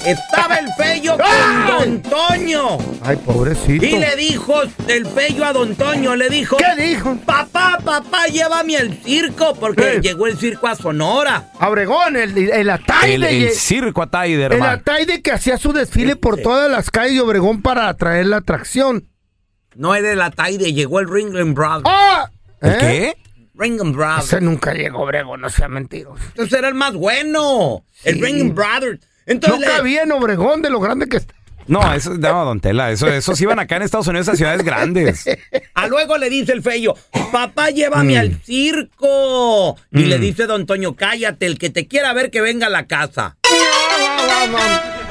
Estaba 0.06 0.58
el 0.58 0.68
feyo 0.74 1.14
con 1.18 1.26
¡Ay! 1.26 1.72
Don 1.72 2.02
Toño. 2.04 2.78
Ay, 3.02 3.16
pobrecito. 3.18 3.86
Y 3.86 3.98
le 3.98 4.16
dijo 4.16 4.62
el 4.88 5.06
feyo 5.08 5.46
a 5.46 5.54
Don 5.54 5.76
Toño, 5.76 6.16
le 6.16 6.30
dijo... 6.30 6.58
¿Qué 6.58 6.82
dijo? 6.82 7.16
Papá, 7.26 7.80
papá, 7.84 8.28
llévame 8.28 8.78
al 8.78 8.94
circo, 9.04 9.56
porque 9.56 9.96
Eh. 9.96 10.02
llegó 10.02 10.28
el 10.28 10.38
circo 10.38 10.68
a 10.68 10.76
Sonora. 10.76 11.50
Abregón, 11.60 12.16
el, 12.18 12.38
el 12.38 12.70
Ataide. 12.70 13.16
El, 13.16 13.24
el 13.24 13.50
circo 13.52 14.04
Ataide, 14.04 14.46
el 14.46 14.52
hermano. 14.54 14.72
Ataide 14.74 15.22
que 15.22 15.32
hacía 15.32 15.58
su 15.58 15.74
desfile 15.74 16.16
por 16.16 16.38
todas 16.38 16.70
las 16.70 16.92
calles 16.92 17.16
de 17.16 17.22
Obregón 17.22 17.62
para 17.64 17.90
atraer 17.90 18.28
la 18.28 18.38
atracción. 18.38 19.10
No 19.76 19.96
era 19.96 20.12
el 20.12 20.22
Ataide, 20.22 20.72
llegó 20.74 21.00
el 21.00 21.10
Ringling 21.10 21.54
Brothers. 21.56 21.84
¡Ah! 21.86 22.30
¿El 22.62 22.72
¿Eh? 22.72 22.78
qué? 22.80 23.18
Ringling 23.56 23.92
Brothers. 23.94 24.26
Ese 24.26 24.42
nunca 24.42 24.74
llegó 24.74 25.00
a 25.00 25.02
Obregón, 25.02 25.42
no 25.42 25.50
sea 25.50 25.68
mentiroso. 25.68 26.22
Entonces 26.30 26.58
era 26.60 26.68
el 26.68 26.76
más 26.76 26.94
bueno. 26.94 27.84
El. 28.04 28.22
Ringling 28.22 28.54
Brothers. 28.54 29.00
No 29.28 29.34
Entonces 29.34 29.68
cabía 29.70 30.04
en 30.04 30.12
Obregón 30.12 30.62
de 30.62 30.70
lo 30.70 30.80
grande 30.80 31.08
que 31.08 31.18
está. 31.18 31.34
No, 31.68 31.94
eso 31.96 32.14
no, 32.14 32.46
Don 32.46 32.60
Tela. 32.60 32.92
Eso, 32.92 33.08
esos 33.08 33.42
iban 33.42 33.58
acá 33.58 33.78
en 33.78 33.82
Estados 33.82 34.06
Unidos 34.06 34.30
a 34.30 34.36
ciudades 34.36 34.64
grandes. 34.64 35.26
A 35.74 35.88
luego 35.88 36.18
le 36.18 36.30
dice 36.30 36.52
el 36.54 36.62
feyo, 36.62 36.94
papá, 37.32 37.72
llévame 37.72 38.14
Mm. 38.14 38.20
al 38.20 38.42
circo. 38.44 39.76
Y 39.92 40.04
le 40.06 40.20
dice 40.20 40.46
don 40.46 40.66
Toño, 40.68 40.96
cállate, 40.96 41.48
el 41.48 41.58
que 41.58 41.70
te 41.72 41.88
quiera 41.88 42.14
ver 42.14 42.30
que 42.30 42.42
venga 42.42 42.68
a 42.68 42.70
la 42.70 42.86
casa. 42.86 43.36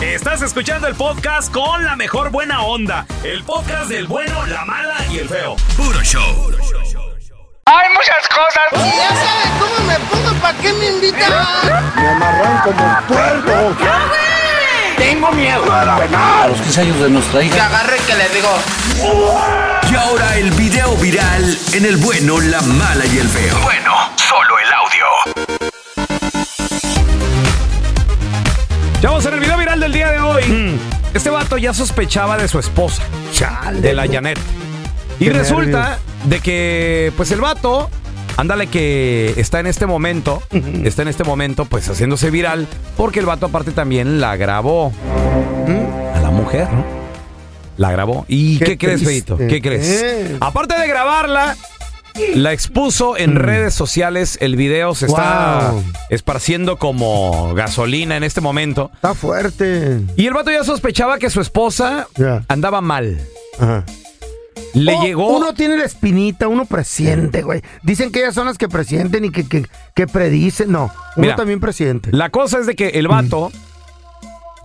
Estás 0.00 0.42
escuchando 0.42 0.86
el 0.86 0.94
podcast 0.94 1.50
con 1.52 1.84
la 1.84 1.96
mejor 1.96 2.30
buena 2.30 2.62
onda. 2.62 3.04
El 3.24 3.42
podcast 3.42 3.88
del 3.88 4.06
bueno, 4.06 4.46
la 4.46 4.64
mala 4.64 4.96
y 5.10 5.18
el 5.18 5.28
feo. 5.28 5.56
Puro 5.76 6.00
show. 6.02 6.50
Hay 7.64 7.88
muchas 7.94 8.28
cosas. 8.28 8.94
Ya 8.96 9.08
sabes 9.08 9.50
cómo 9.58 9.86
me 9.86 9.98
pongo, 10.06 10.40
¿para 10.40 10.58
qué 10.58 10.72
me 10.74 10.86
invitan? 10.90 11.32
Me 11.96 12.08
amarran 12.08 12.62
como 12.62 13.00
puerco. 13.08 13.76
Tengo 14.96 15.32
miedo. 15.32 15.64
A 15.72 16.46
los 16.48 16.60
15 16.60 16.80
años 16.80 17.00
de 17.00 17.10
nuestra 17.10 17.40
Que 17.40 17.46
hija. 17.46 17.66
agarre 17.66 17.96
que 18.06 18.14
le 18.14 18.28
digo. 18.28 18.50
Y 19.90 19.96
ahora 19.96 20.36
el 20.36 20.50
video 20.52 20.96
viral 20.96 21.58
en 21.72 21.86
el 21.86 21.96
bueno, 21.96 22.40
la 22.40 22.60
mala 22.62 23.04
y 23.06 23.18
el 23.18 23.28
feo. 23.28 23.58
Bueno, 23.62 23.91
Chavos, 29.02 29.26
en 29.26 29.34
el 29.34 29.40
video 29.40 29.58
viral 29.58 29.80
del 29.80 29.92
día 29.92 30.12
de 30.12 30.20
hoy, 30.20 30.78
este 31.12 31.28
vato 31.28 31.58
ya 31.58 31.74
sospechaba 31.74 32.36
de 32.36 32.46
su 32.46 32.60
esposa, 32.60 33.02
de 33.80 33.94
la 33.94 34.06
Janet. 34.06 34.38
Y 35.18 35.28
resulta 35.28 35.98
de 36.26 36.38
que, 36.38 37.12
pues 37.16 37.32
el 37.32 37.40
vato, 37.40 37.90
ándale 38.36 38.68
que 38.68 39.34
está 39.36 39.58
en 39.58 39.66
este 39.66 39.86
momento, 39.86 40.40
está 40.84 41.02
en 41.02 41.08
este 41.08 41.24
momento, 41.24 41.64
pues 41.64 41.88
haciéndose 41.88 42.30
viral, 42.30 42.68
porque 42.96 43.18
el 43.18 43.26
vato 43.26 43.46
aparte 43.46 43.72
también 43.72 44.20
la 44.20 44.36
grabó. 44.36 44.92
A 46.14 46.20
la 46.20 46.30
mujer, 46.30 46.72
¿no? 46.72 46.84
La 47.78 47.90
grabó. 47.90 48.24
¿Y 48.28 48.60
qué, 48.60 48.64
Qué 48.64 48.78
crees. 48.78 49.02
Feito? 49.02 49.36
¿Qué 49.36 49.60
crees? 49.60 50.00
¿Qué? 50.00 50.36
Aparte 50.40 50.78
de 50.78 50.86
grabarla, 50.86 51.56
la 52.34 52.52
expuso 52.52 53.16
en 53.16 53.36
redes 53.36 53.74
sociales. 53.74 54.38
El 54.40 54.56
video 54.56 54.94
se 54.94 55.06
está 55.06 55.70
Wow. 55.72 55.84
esparciendo 56.10 56.76
como 56.78 57.54
gasolina 57.54 58.16
en 58.16 58.24
este 58.24 58.40
momento. 58.40 58.90
Está 58.94 59.14
fuerte. 59.14 60.00
Y 60.16 60.26
el 60.26 60.34
vato 60.34 60.50
ya 60.50 60.64
sospechaba 60.64 61.18
que 61.18 61.30
su 61.30 61.40
esposa 61.40 62.06
Ya. 62.16 62.44
andaba 62.48 62.80
mal. 62.80 63.20
Ajá. 63.58 63.84
Le 64.74 64.94
Oh, 64.96 65.02
llegó. 65.02 65.28
Uno 65.36 65.52
tiene 65.52 65.76
la 65.76 65.84
espinita, 65.84 66.48
uno 66.48 66.64
presiente, 66.64 67.42
güey. 67.42 67.62
Dicen 67.82 68.10
que 68.10 68.20
ellas 68.20 68.34
son 68.34 68.46
las 68.46 68.56
que 68.56 68.68
presienten 68.68 69.24
y 69.26 69.30
que, 69.30 69.46
que, 69.46 69.66
que 69.94 70.06
predicen. 70.06 70.72
No, 70.72 70.84
uno 70.84 70.92
Mira, 71.16 71.36
también 71.36 71.60
presiente. 71.60 72.10
La 72.12 72.30
cosa 72.30 72.58
es 72.58 72.66
de 72.66 72.74
que 72.74 72.88
el 72.90 73.06
vato 73.08 73.52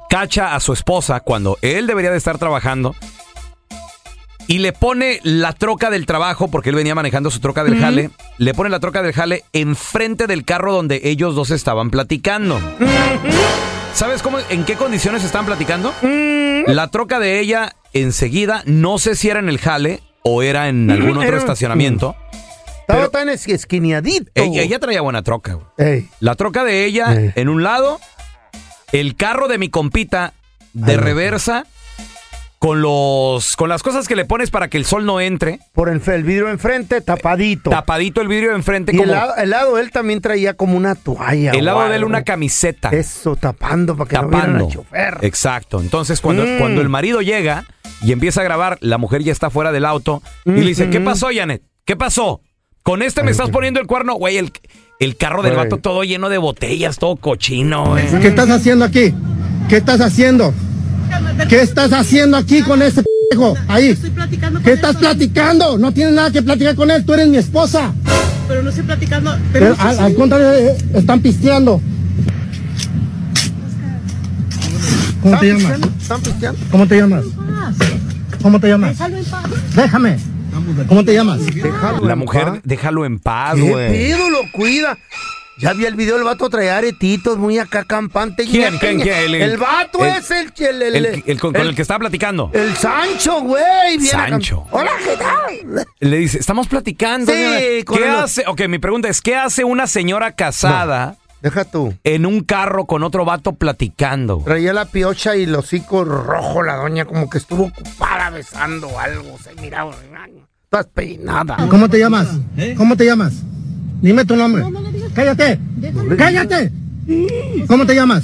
cacha 0.09 0.55
a 0.55 0.59
su 0.61 0.71
esposa 0.71 1.19
cuando 1.19 1.57
él 1.61 1.87
debería 1.87 2.11
de 2.11 2.17
estar 2.17 2.37
trabajando 2.37 2.95
y 4.47 4.59
le 4.59 4.71
pone 4.73 5.19
la 5.23 5.51
troca 5.53 5.89
del 5.89 6.05
trabajo, 6.05 6.47
porque 6.49 6.69
él 6.69 6.75
venía 6.75 6.95
manejando 6.95 7.29
su 7.31 7.39
troca 7.39 7.63
del 7.63 7.79
jale, 7.79 8.09
le 8.37 8.53
pone 8.53 8.69
la 8.69 8.79
troca 8.79 9.01
del 9.01 9.13
jale 9.13 9.43
enfrente 9.53 10.25
del 10.27 10.45
carro 10.45 10.71
donde 10.73 11.01
ellos 11.03 11.35
dos 11.35 11.51
estaban 11.51 11.89
platicando. 11.89 12.59
¿Sabes 13.93 14.21
cómo, 14.21 14.37
en 14.49 14.63
qué 14.63 14.75
condiciones 14.75 15.23
estaban 15.23 15.45
platicando? 15.45 15.93
La 16.67 16.87
troca 16.87 17.19
de 17.19 17.39
ella 17.39 17.75
enseguida, 17.93 18.61
no 18.65 18.99
sé 18.99 19.15
si 19.15 19.29
era 19.29 19.39
en 19.39 19.49
el 19.49 19.57
jale 19.57 20.01
o 20.23 20.43
era 20.43 20.69
en 20.69 20.89
algún 20.91 21.17
otro 21.17 21.37
estacionamiento. 21.37 22.15
Estaba 22.81 22.99
pero- 23.01 23.09
tan 23.09 23.29
es- 23.29 23.47
esquineadito. 23.47 24.31
Ella, 24.35 24.61
ella 24.61 24.79
traía 24.79 25.01
buena 25.01 25.23
troca. 25.23 25.59
Ey. 25.77 26.07
La 26.19 26.35
troca 26.35 26.63
de 26.63 26.85
ella 26.85 27.33
en 27.35 27.49
un 27.49 27.63
lado, 27.63 27.99
el 28.93 29.15
carro 29.15 29.47
de 29.47 29.57
mi 29.57 29.69
compita 29.69 30.33
de 30.73 30.93
Ay, 30.93 30.97
reversa 30.97 31.65
con 32.59 32.81
los 32.81 33.55
con 33.55 33.69
las 33.69 33.83
cosas 33.83 34.07
que 34.07 34.15
le 34.15 34.25
pones 34.25 34.49
para 34.49 34.67
que 34.67 34.77
el 34.77 34.85
sol 34.85 35.05
no 35.05 35.21
entre, 35.21 35.59
Por 35.73 35.89
el, 35.89 36.01
el 36.07 36.23
vidrio 36.23 36.49
enfrente, 36.49 37.01
tapadito. 37.01 37.69
tapadito 37.69 38.19
el 38.21 38.27
vidrio 38.27 38.49
de 38.49 38.55
enfrente 38.55 38.93
y 38.93 38.97
como 38.97 39.03
el 39.11 39.11
lado, 39.11 39.35
el 39.37 39.49
lado 39.51 39.77
él 39.77 39.91
también 39.91 40.21
traía 40.21 40.55
como 40.55 40.75
una 40.75 40.95
toalla. 40.95 41.51
el 41.51 41.65
lado 41.65 41.87
de 41.87 41.95
él 41.95 42.03
una 42.03 42.23
camiseta 42.23 42.89
Eso, 42.89 43.35
tapando 43.35 43.95
para 43.95 44.09
que 44.09 44.15
no 44.15 44.21
tapando. 44.29 44.65
al 44.65 44.71
chofer. 44.71 45.17
Exacto. 45.21 45.79
Entonces 45.79 46.19
cuando, 46.19 46.43
Mm. 46.45 46.57
cuando 46.57 46.81
el 46.81 46.89
marido 46.89 47.21
llega 47.21 47.65
y 48.01 48.11
empieza 48.11 48.41
a 48.41 48.43
grabar, 48.43 48.77
la 48.81 48.97
mujer 48.97 49.23
ya 49.23 49.31
está 49.31 49.49
fuera 49.49 49.71
del 49.71 49.85
auto 49.85 50.21
y 50.45 50.51
le 50.51 50.61
dice, 50.65 50.89
"¿Qué 50.89 50.99
pasó, 50.99 51.29
Janet? 51.33 51.61
¿Qué 51.85 51.95
pasó? 51.95 52.41
Con 52.83 53.01
este 53.01 53.21
me 53.21 53.31
estás 53.31 53.49
poniendo 53.49 53.79
el 53.79 53.85
cuerno, 53.87 54.15
güey, 54.15 54.37
el 54.37 54.51
el 54.99 55.15
carro 55.15 55.43
del 55.43 55.53
Güey. 55.53 55.65
vato 55.65 55.77
todo 55.77 56.03
lleno 56.03 56.27
de 56.29 56.39
botellas, 56.39 56.97
todo 56.97 57.17
cochino, 57.17 57.85
güey. 57.85 58.07
¿Qué 58.19 58.29
estás 58.29 58.49
haciendo 58.49 58.83
aquí? 58.83 59.13
¿Qué 59.69 59.77
estás 59.77 60.01
haciendo? 60.01 60.53
¿Qué 61.49 61.61
estás 61.61 61.91
haciendo 61.93 62.37
aquí 62.37 62.61
con 62.61 62.81
ese 62.81 63.03
p***jo? 63.03 63.55
Ahí. 63.67 63.97
¿Qué 64.63 64.73
estás 64.73 64.95
platicando? 64.95 65.77
No 65.77 65.91
tienes 65.91 66.13
nada 66.13 66.31
que 66.31 66.41
platicar 66.41 66.75
con 66.75 66.91
él. 66.91 67.05
Tú 67.05 67.13
eres 67.13 67.27
mi 67.27 67.37
esposa. 67.37 67.93
Pero 68.47 68.63
no 68.63 68.69
estoy 68.69 68.83
platicando. 68.85 69.37
Pero 69.51 69.75
al, 69.77 69.99
al 69.99 70.15
contrario, 70.15 70.53
eh, 70.53 70.77
están 70.93 71.19
pisteando. 71.21 71.81
¿Cómo 75.21 75.37
te 75.39 75.47
llamas? 75.47 75.79
¿Están 76.01 76.21
pisteando? 76.21 76.59
¿Cómo 76.71 76.87
te 76.87 76.97
llamas? 76.97 77.23
¿Cómo 78.41 78.59
te 78.59 78.67
llamas? 78.69 78.97
Déjame. 79.75 80.17
¿Cómo 80.87 81.03
te 81.03 81.13
llamas? 81.13 81.45
Déjalo 81.45 82.07
La 82.07 82.15
mujer, 82.15 82.45
paz. 82.45 82.59
déjalo 82.63 83.05
en 83.05 83.19
paz, 83.19 83.55
¿Qué 83.55 83.61
güey. 83.61 84.11
Lo 84.11 84.51
cuida. 84.53 84.97
Ya 85.59 85.73
vi 85.73 85.85
el 85.85 85.95
video, 85.95 86.17
el 86.17 86.23
vato 86.23 86.49
traía 86.49 86.77
aretitos 86.77 87.37
muy 87.37 87.57
acá 87.57 87.83
campante. 87.83 88.45
¿Quién, 88.45 88.77
quién, 88.77 88.99
quién? 89.01 89.17
El- 89.17 89.35
El, 89.35 89.57
vato 89.57 90.05
el- 90.05 90.15
es 90.17 90.29
el... 90.31 90.53
El, 90.59 90.81
el, 90.83 91.05
El, 91.05 91.23
el 91.25 91.39
con, 91.39 91.51
con 91.53 91.61
el 91.67 91.75
que 91.75 91.81
estaba 91.81 91.99
platicando. 91.99 92.51
el 92.53 92.75
Sancho, 92.75 93.41
güey. 93.41 93.99
Sancho. 94.01 94.65
Hola, 94.71 94.91
¿qué 95.03 95.17
tal? 95.17 95.87
Le 95.99 96.17
dice, 96.17 96.37
estamos 96.37 96.67
platicando. 96.67 97.31
Sí, 97.31 97.83
con 97.85 97.97
¿Qué 97.97 98.03
el- 98.05 98.15
hace? 98.15 98.43
Ok, 98.47 98.67
mi 98.67 98.77
pregunta 98.77 99.07
es, 99.09 99.19
¿qué 99.21 99.35
hace 99.35 99.63
una 99.63 99.87
señora 99.87 100.33
casada 100.33 101.15
Deja 101.41 101.65
tú. 101.65 101.93
en 102.03 102.25
un 102.27 102.43
carro 102.43 102.85
con 102.85 103.01
otro 103.03 103.25
vato 103.25 103.53
platicando? 103.53 104.43
Traía 104.45 104.73
la 104.73 104.85
piocha 104.85 105.35
y 105.35 105.43
el 105.43 105.55
hocico 105.55 106.03
rojo 106.05 106.61
la 106.61 106.75
doña, 106.75 107.05
como 107.05 107.29
que 107.31 107.39
estuvo 107.39 107.65
ocupada 107.65 108.29
besando 108.29 108.99
algo. 108.99 109.37
Se 109.43 109.59
miraba. 109.59 109.95
Estás 110.65 110.85
peinada. 110.93 111.57
¿Cómo 111.69 111.89
te 111.89 111.97
llamas? 111.97 112.27
¿Cómo 112.77 112.95
te 112.95 113.05
llamas? 113.05 113.33
Dime 114.01 114.23
tu 114.25 114.35
nombre. 114.35 114.63
Cállate. 115.17 115.59
Cállate. 116.15 116.71
¿Cómo 117.65 117.87
te 117.87 117.95
llamas? 117.95 118.23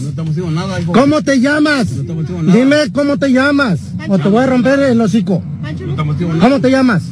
¿Cómo 0.93 1.21
te 1.23 1.39
llamas? 1.39 1.87
Dime 2.53 2.91
cómo 2.93 3.17
te 3.17 3.31
llamas. 3.31 3.79
O 4.07 4.19
te 4.19 4.29
voy 4.29 4.43
a 4.43 4.45
romper 4.45 4.79
el 4.79 5.01
hocico. 5.01 5.43
¿Cómo 6.39 6.59
te 6.61 6.69
llamas? 6.69 7.03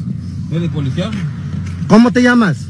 ¿Cómo 1.88 2.12
te 2.12 2.22
llamas? 2.22 2.68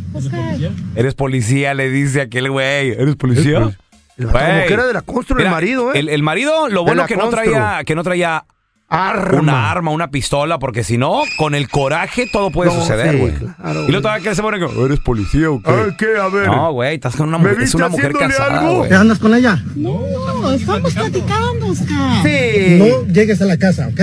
Eres 0.96 1.14
policía, 1.16 1.74
le 1.74 1.90
dice 1.90 2.22
aquel 2.22 2.50
güey. 2.50 2.92
¿Eres 2.92 3.18
policía? 3.18 3.60
Güey. 3.60 4.68
que 4.68 4.74
era 4.74 4.88
de 4.88 4.94
la 4.94 5.02
constru, 5.02 5.38
el 5.38 5.50
marido, 5.50 5.94
¿eh? 5.94 6.00
El, 6.00 6.08
el 6.08 6.24
marido, 6.24 6.70
lo 6.70 6.86
bueno 6.86 7.06
que 7.08 7.18
no 7.18 7.30
traía, 7.30 7.82
que 7.86 7.94
no 7.94 8.04
traía 8.04 8.46
Arma. 8.94 9.40
una 9.40 9.72
arma, 9.72 9.92
una 9.92 10.12
pistola, 10.12 10.60
porque 10.60 10.84
si 10.84 10.98
no, 10.98 11.22
con 11.38 11.56
el 11.56 11.70
coraje 11.70 12.28
todo 12.32 12.52
puede 12.52 12.72
No, 12.74 12.80
suceder, 12.82 13.12
sí, 13.14 13.18
güey. 13.20 13.34
claro, 13.34 13.84
y 13.84 13.88
luego 13.88 14.02
todavía 14.02 14.30
que 14.30 14.36
se 14.36 14.42
pone 14.42 14.60
como, 14.60 14.86
¿eres 14.86 15.00
policía 15.00 15.50
o 15.50 15.62
qué? 15.62 15.72
Ay, 15.72 15.96
¿qué? 15.98 16.18
A 16.22 16.28
ver. 16.28 16.48
No, 16.48 16.74
güey, 16.74 16.96
estás 16.96 17.16
con 17.16 17.30
una 17.30 17.38
¿Me 17.38 17.44
mujer, 17.46 17.54
es 17.58 17.60
viste 17.64 17.78
una 17.78 17.88
mujer 17.90 18.06
haciéndole 18.14 18.34
casada, 18.38 18.60
algo? 18.60 18.78
güey. 18.80 18.90
¿Te 18.90 18.96
andas 18.96 19.20
con 19.20 19.34
ella? 19.34 19.64
No, 19.76 20.52
estamos 20.54 20.94
platicando, 20.94 21.68
Oscar. 21.68 22.24
Sí. 22.24 22.78
No 22.80 23.08
llegues 23.14 23.42
a 23.42 23.46
la 23.46 23.58
casa, 23.58 23.88
¿ok? 23.88 24.02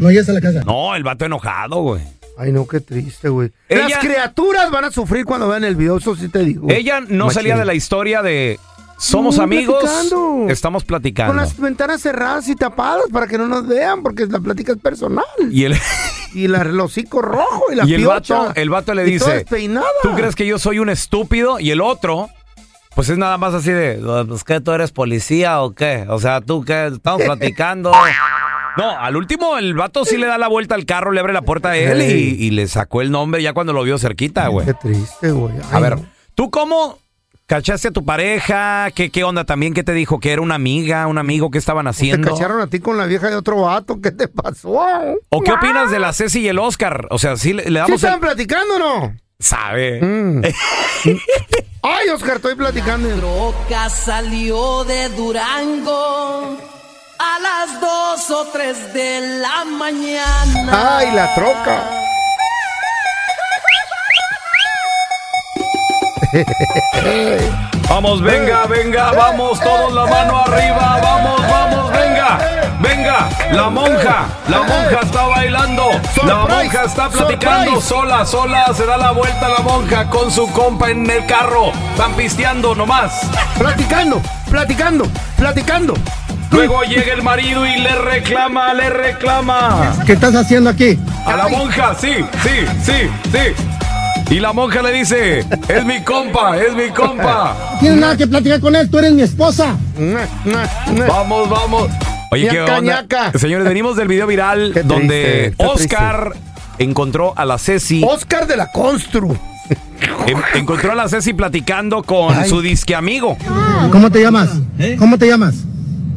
No 0.00 0.10
llegues 0.10 0.28
a 0.28 0.32
la 0.34 0.40
casa. 0.42 0.62
No, 0.64 0.94
el 0.94 1.02
vato 1.02 1.24
enojado, 1.24 1.76
güey. 1.82 2.02
Ay, 2.36 2.52
no, 2.52 2.68
qué 2.68 2.80
triste, 2.80 3.30
güey. 3.30 3.50
Ella- 3.68 3.88
Las 3.88 3.98
criaturas 3.98 4.70
van 4.70 4.84
a 4.84 4.90
sufrir 4.92 5.24
cuando 5.24 5.48
vean 5.48 5.64
el 5.64 5.74
video, 5.74 5.96
eso 5.96 6.14
sí 6.14 6.28
te 6.28 6.40
digo. 6.40 6.66
Ella 6.70 7.00
no 7.00 7.24
Machín. 7.26 7.34
salía 7.34 7.56
de 7.56 7.64
la 7.64 7.74
historia 7.74 8.22
de 8.22 8.60
somos 8.98 9.36
No, 9.36 9.44
amigos, 9.44 9.80
platicando. 9.82 10.46
estamos 10.48 10.84
platicando. 10.84 11.32
Con 11.32 11.36
las 11.40 11.58
ventanas 11.58 12.00
cerradas 12.02 12.48
y 12.48 12.56
tapadas 12.56 13.04
para 13.12 13.26
que 13.26 13.38
no 13.38 13.46
nos 13.46 13.66
vean, 13.66 14.02
porque 14.02 14.26
la 14.26 14.40
plática 14.40 14.72
es 14.72 14.78
personal. 14.78 15.24
Y 15.50 15.64
el, 15.64 15.76
Y 16.34 16.46
la, 16.46 16.60
el 16.62 16.78
hocico 16.78 17.22
rojo 17.22 17.64
y 17.72 17.76
la 17.76 17.86
y 17.86 17.94
el 17.94 18.02
piocha. 18.02 18.38
vato, 18.38 18.60
el 18.60 18.68
vato 18.70 18.92
le 18.94 19.06
Y 19.08 19.12
dice. 19.12 19.46
¿tú 20.02 20.14
crees 20.14 20.34
que 20.34 20.46
yo 20.46 20.58
soy 20.58 20.78
un 20.78 20.90
estúpido? 20.90 21.58
Y 21.58 21.70
el 21.70 21.80
otro, 21.80 22.28
Pues 22.94 23.08
es 23.08 23.16
nada 23.16 23.38
más 23.38 23.54
así 23.54 23.70
de, 23.70 23.98
pues 24.28 24.44
que 24.44 24.60
tú 24.60 24.72
eres 24.72 24.90
policía 24.90 25.62
o 25.62 25.72
qué? 25.74 26.04
O 26.08 26.18
sea, 26.20 26.40
tú 26.42 26.64
qué, 26.64 26.88
estamos 26.88 27.22
platicando. 27.24 27.92
No, 28.76 28.90
al 28.90 29.16
último 29.16 29.56
el 29.58 29.74
vato 29.74 30.04
sí 30.04 30.16
le 30.18 30.26
da 30.26 30.36
la 30.38 30.48
vuelta 30.48 30.74
al 30.74 30.84
carro, 30.84 31.10
le 31.12 31.20
abre 31.20 31.32
la 31.32 31.42
puerta 31.42 31.70
a 31.70 31.76
él 31.76 32.02
y, 32.02 32.44
y 32.46 32.50
le 32.50 32.68
sacó 32.68 33.00
el 33.00 33.10
nombre 33.10 33.42
ya 33.42 33.52
cuando 33.52 33.72
lo 33.72 33.82
vio 33.84 33.98
cerquita, 33.98 34.48
güey. 34.48 34.66
Qué 34.66 34.74
triste, 34.74 35.30
güey. 35.30 35.54
A 35.72 35.80
ver. 35.80 35.98
¿tú 36.34 36.50
cómo 36.50 36.98
cachaste 37.48 37.88
a 37.88 37.90
tu 37.90 38.04
pareja? 38.04 38.90
¿Qué, 38.94 39.10
qué 39.10 39.24
onda 39.24 39.44
también? 39.44 39.74
¿Qué 39.74 39.82
te 39.82 39.92
dijo? 39.92 40.20
¿Que 40.20 40.30
era 40.32 40.42
una 40.42 40.54
amiga, 40.54 41.06
un 41.08 41.18
amigo? 41.18 41.50
¿Qué 41.50 41.58
estaban 41.58 41.86
Te 41.86 41.90
haciendo? 41.90 42.30
cacharon 42.32 42.60
a 42.60 42.68
ti 42.68 42.78
con 42.78 42.96
la 42.96 43.06
vieja 43.06 43.28
de 43.30 43.36
otro 43.36 43.62
vato. 43.62 44.00
¿Qué 44.00 44.12
te 44.12 44.28
pasó? 44.28 44.78
¿O 45.30 45.40
qué 45.40 45.50
opinas 45.52 45.90
de 45.90 45.98
la 45.98 46.12
Ceci 46.12 46.40
y 46.40 46.48
el 46.48 46.58
Oscar? 46.60 47.08
O 47.10 47.18
sea, 47.18 47.36
sí 47.36 47.52
le, 47.54 47.64
le 47.64 47.68
¿Sí 47.70 47.74
damos 47.74 47.92
estaban 47.96 48.16
el... 48.16 48.20
platicando 48.20 48.76
o 48.76 48.78
no? 48.78 49.16
Sabe. 49.40 50.00
Mm. 50.02 50.42
Ay, 51.82 52.08
Oscar, 52.14 52.36
estoy 52.36 52.54
platicando. 52.54 53.08
troca 53.16 53.88
salió 53.88 54.84
de 54.84 55.08
Durango 55.10 56.58
a 57.18 57.38
las 57.40 57.80
dos 57.80 58.30
o 58.30 58.44
tres 58.52 58.92
de 58.92 59.38
la 59.40 59.64
mañana. 59.64 60.98
Ay, 60.98 61.12
la 61.14 61.34
troca. 61.34 62.07
Vamos, 67.88 68.20
venga, 68.20 68.66
venga, 68.66 69.12
vamos, 69.12 69.58
todos 69.60 69.92
la 69.94 70.04
mano 70.04 70.36
arriba, 70.44 71.00
vamos, 71.02 71.40
vamos, 71.48 71.90
venga, 71.90 72.38
venga, 72.80 73.28
la 73.50 73.70
monja, 73.70 74.26
la 74.46 74.58
monja 74.58 75.00
está 75.02 75.22
bailando, 75.26 75.84
la 76.26 76.36
monja 76.46 76.84
está 76.84 77.08
platicando 77.08 77.80
sola, 77.80 78.26
sola, 78.26 78.66
se 78.74 78.84
da 78.84 78.98
la 78.98 79.12
vuelta 79.12 79.48
la 79.48 79.60
monja 79.60 80.10
con 80.10 80.30
su 80.30 80.46
compa 80.52 80.90
en 80.90 81.08
el 81.08 81.24
carro, 81.24 81.72
están 81.92 82.12
pisteando 82.12 82.74
nomás. 82.74 83.22
Platicando, 83.56 84.20
platicando, 84.50 85.06
platicando. 85.36 85.94
Luego 86.50 86.82
llega 86.82 87.14
el 87.14 87.22
marido 87.22 87.66
y 87.66 87.78
le 87.78 87.94
reclama, 87.94 88.74
le 88.74 88.90
reclama. 88.90 89.94
¿Qué 90.04 90.12
estás 90.12 90.34
haciendo 90.34 90.68
aquí? 90.68 90.98
A 91.24 91.36
la 91.36 91.48
monja, 91.48 91.94
sí, 91.98 92.16
sí, 92.42 92.66
sí, 92.84 93.10
sí. 93.32 93.77
Y 94.30 94.40
la 94.40 94.52
monja 94.52 94.82
le 94.82 94.92
dice, 94.92 95.38
es 95.68 95.84
mi 95.86 96.02
compa, 96.02 96.58
es 96.58 96.74
mi 96.74 96.90
compa. 96.90 97.56
No 97.74 97.78
tienes 97.80 97.98
nada 97.98 98.16
que 98.16 98.26
platicar 98.26 98.60
con 98.60 98.76
él, 98.76 98.90
tú 98.90 98.98
eres 98.98 99.12
mi 99.12 99.22
esposa. 99.22 99.76
Vamos, 101.08 101.48
vamos. 101.48 101.88
Oye, 102.30 102.48
¿qué 102.48 102.60
onda? 102.60 102.80
ñaca. 102.80 103.32
Señores, 103.38 103.66
venimos 103.66 103.96
del 103.96 104.06
video 104.06 104.26
viral 104.26 104.72
Qué 104.74 104.80
triste, 104.82 104.88
donde 104.94 105.54
Oscar 105.56 106.34
encontró 106.78 107.32
a 107.36 107.46
la 107.46 107.56
Ceci. 107.58 108.02
Oscar 108.06 108.46
de 108.46 108.58
la 108.58 108.70
Constru. 108.70 109.34
en- 110.26 110.42
encontró 110.60 110.92
a 110.92 110.94
la 110.94 111.08
Ceci 111.08 111.32
platicando 111.32 112.02
con 112.02 112.34
Ay. 112.36 112.50
su 112.50 112.60
disque 112.60 112.94
amigo. 112.94 113.34
¿Cómo 113.90 114.10
te 114.10 114.20
llamas? 114.20 114.50
¿Cómo 114.98 115.16
te 115.16 115.26
llamas? 115.26 115.54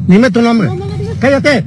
Dime 0.06 0.30
tu 0.30 0.42
nombre. 0.42 0.68
Cállate. 1.18 1.64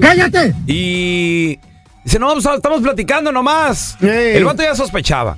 Cállate. 0.00 0.54
Y 0.68 1.58
dice, 2.04 2.18
no, 2.20 2.32
pues, 2.34 2.46
estamos 2.46 2.80
platicando 2.80 3.32
nomás. 3.32 3.96
El 4.00 4.44
vato 4.44 4.62
ya 4.62 4.76
sospechaba. 4.76 5.36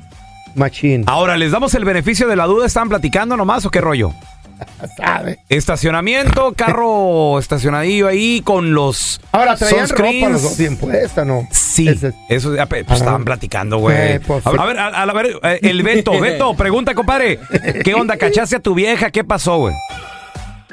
Machín. 0.54 1.04
Ahora, 1.06 1.37
¿les 1.37 1.50
damos 1.52 1.75
el 1.75 1.85
beneficio 1.85 2.28
de 2.28 2.37
la 2.37 2.47
duda? 2.47 2.66
¿Están 2.66 2.88
platicando 2.88 3.37
nomás 3.37 3.64
o 3.66 3.71
qué 3.71 3.80
rollo? 3.80 4.12
¿Sabe? 4.97 5.38
Estacionamiento, 5.49 6.52
carro 6.54 7.38
estacionadillo 7.40 8.06
ahí 8.09 8.42
con 8.42 8.75
los 8.75 9.21
Ahora 9.32 9.56
traían 9.56 9.88
ropa 9.88 10.28
los 10.30 10.42
dos 10.42 10.59
bien 10.59 10.76
puesta, 10.76 11.25
¿no? 11.25 11.49
Sí, 11.50 11.88
Ese- 11.88 12.12
eso 12.28 12.54
ya, 12.54 12.66
pues, 12.66 12.85
estaban 12.90 13.25
platicando, 13.25 13.78
güey. 13.78 13.97
Eh, 13.97 14.21
pues, 14.25 14.47
a, 14.47 14.50
a 14.50 14.64
ver, 14.66 14.78
a, 14.78 14.87
a 15.02 15.12
ver, 15.12 15.38
eh, 15.42 15.59
el 15.62 15.82
Beto, 15.82 16.12
Beto, 16.21 16.54
pregunta, 16.54 16.94
compadre. 16.94 17.40
¿Qué 17.85 17.94
onda? 17.94 18.16
¿Cachaste 18.16 18.56
a 18.56 18.61
tu 18.61 18.75
vieja? 18.75 19.11
¿Qué 19.11 19.25
pasó, 19.25 19.59
güey? 19.59 19.75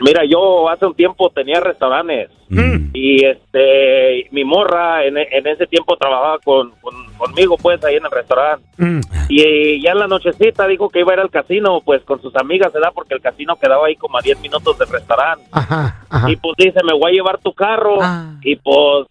Mira, 0.01 0.23
yo 0.25 0.69
hace 0.69 0.85
un 0.85 0.95
tiempo 0.95 1.29
tenía 1.29 1.59
restaurantes 1.59 2.29
Mm. 2.51 2.89
y 2.93 3.23
este 3.25 4.27
mi 4.31 4.43
morra 4.43 5.05
en, 5.05 5.17
en 5.19 5.45
ese 5.45 5.67
tiempo 5.67 5.95
trabajaba 5.97 6.39
con, 6.39 6.71
con- 6.81 7.05
conmigo 7.15 7.55
pues 7.61 7.83
ahí 7.83 7.95
en 7.97 8.05
el 8.05 8.11
restaurante 8.11 8.65
Mm. 8.79 9.01
y 9.29 9.81
ya 9.83 9.91
en 9.91 9.99
la 9.99 10.07
nochecita 10.07 10.65
dijo 10.65 10.89
que 10.89 11.01
iba 11.01 11.11
a 11.11 11.15
ir 11.15 11.19
al 11.19 11.29
casino 11.29 11.79
pues 11.85 12.01
con 12.03 12.19
sus 12.21 12.35
amigas, 12.35 12.73
¿verdad? 12.73 12.89
Porque 12.95 13.13
el 13.13 13.21
casino 13.21 13.55
quedaba 13.55 13.85
ahí 13.85 13.95
como 13.95 14.17
a 14.17 14.21
10 14.21 14.39
minutos 14.41 14.79
del 14.79 14.89
restaurante 14.89 15.45
Ajá, 15.51 16.01
ajá. 16.09 16.31
y 16.31 16.35
pues 16.37 16.55
dice, 16.57 16.79
me 16.83 16.93
voy 16.93 17.11
a 17.11 17.13
llevar 17.13 17.37
tu 17.37 17.53
carro 17.53 17.97
y 18.41 18.55
pues 18.55 19.05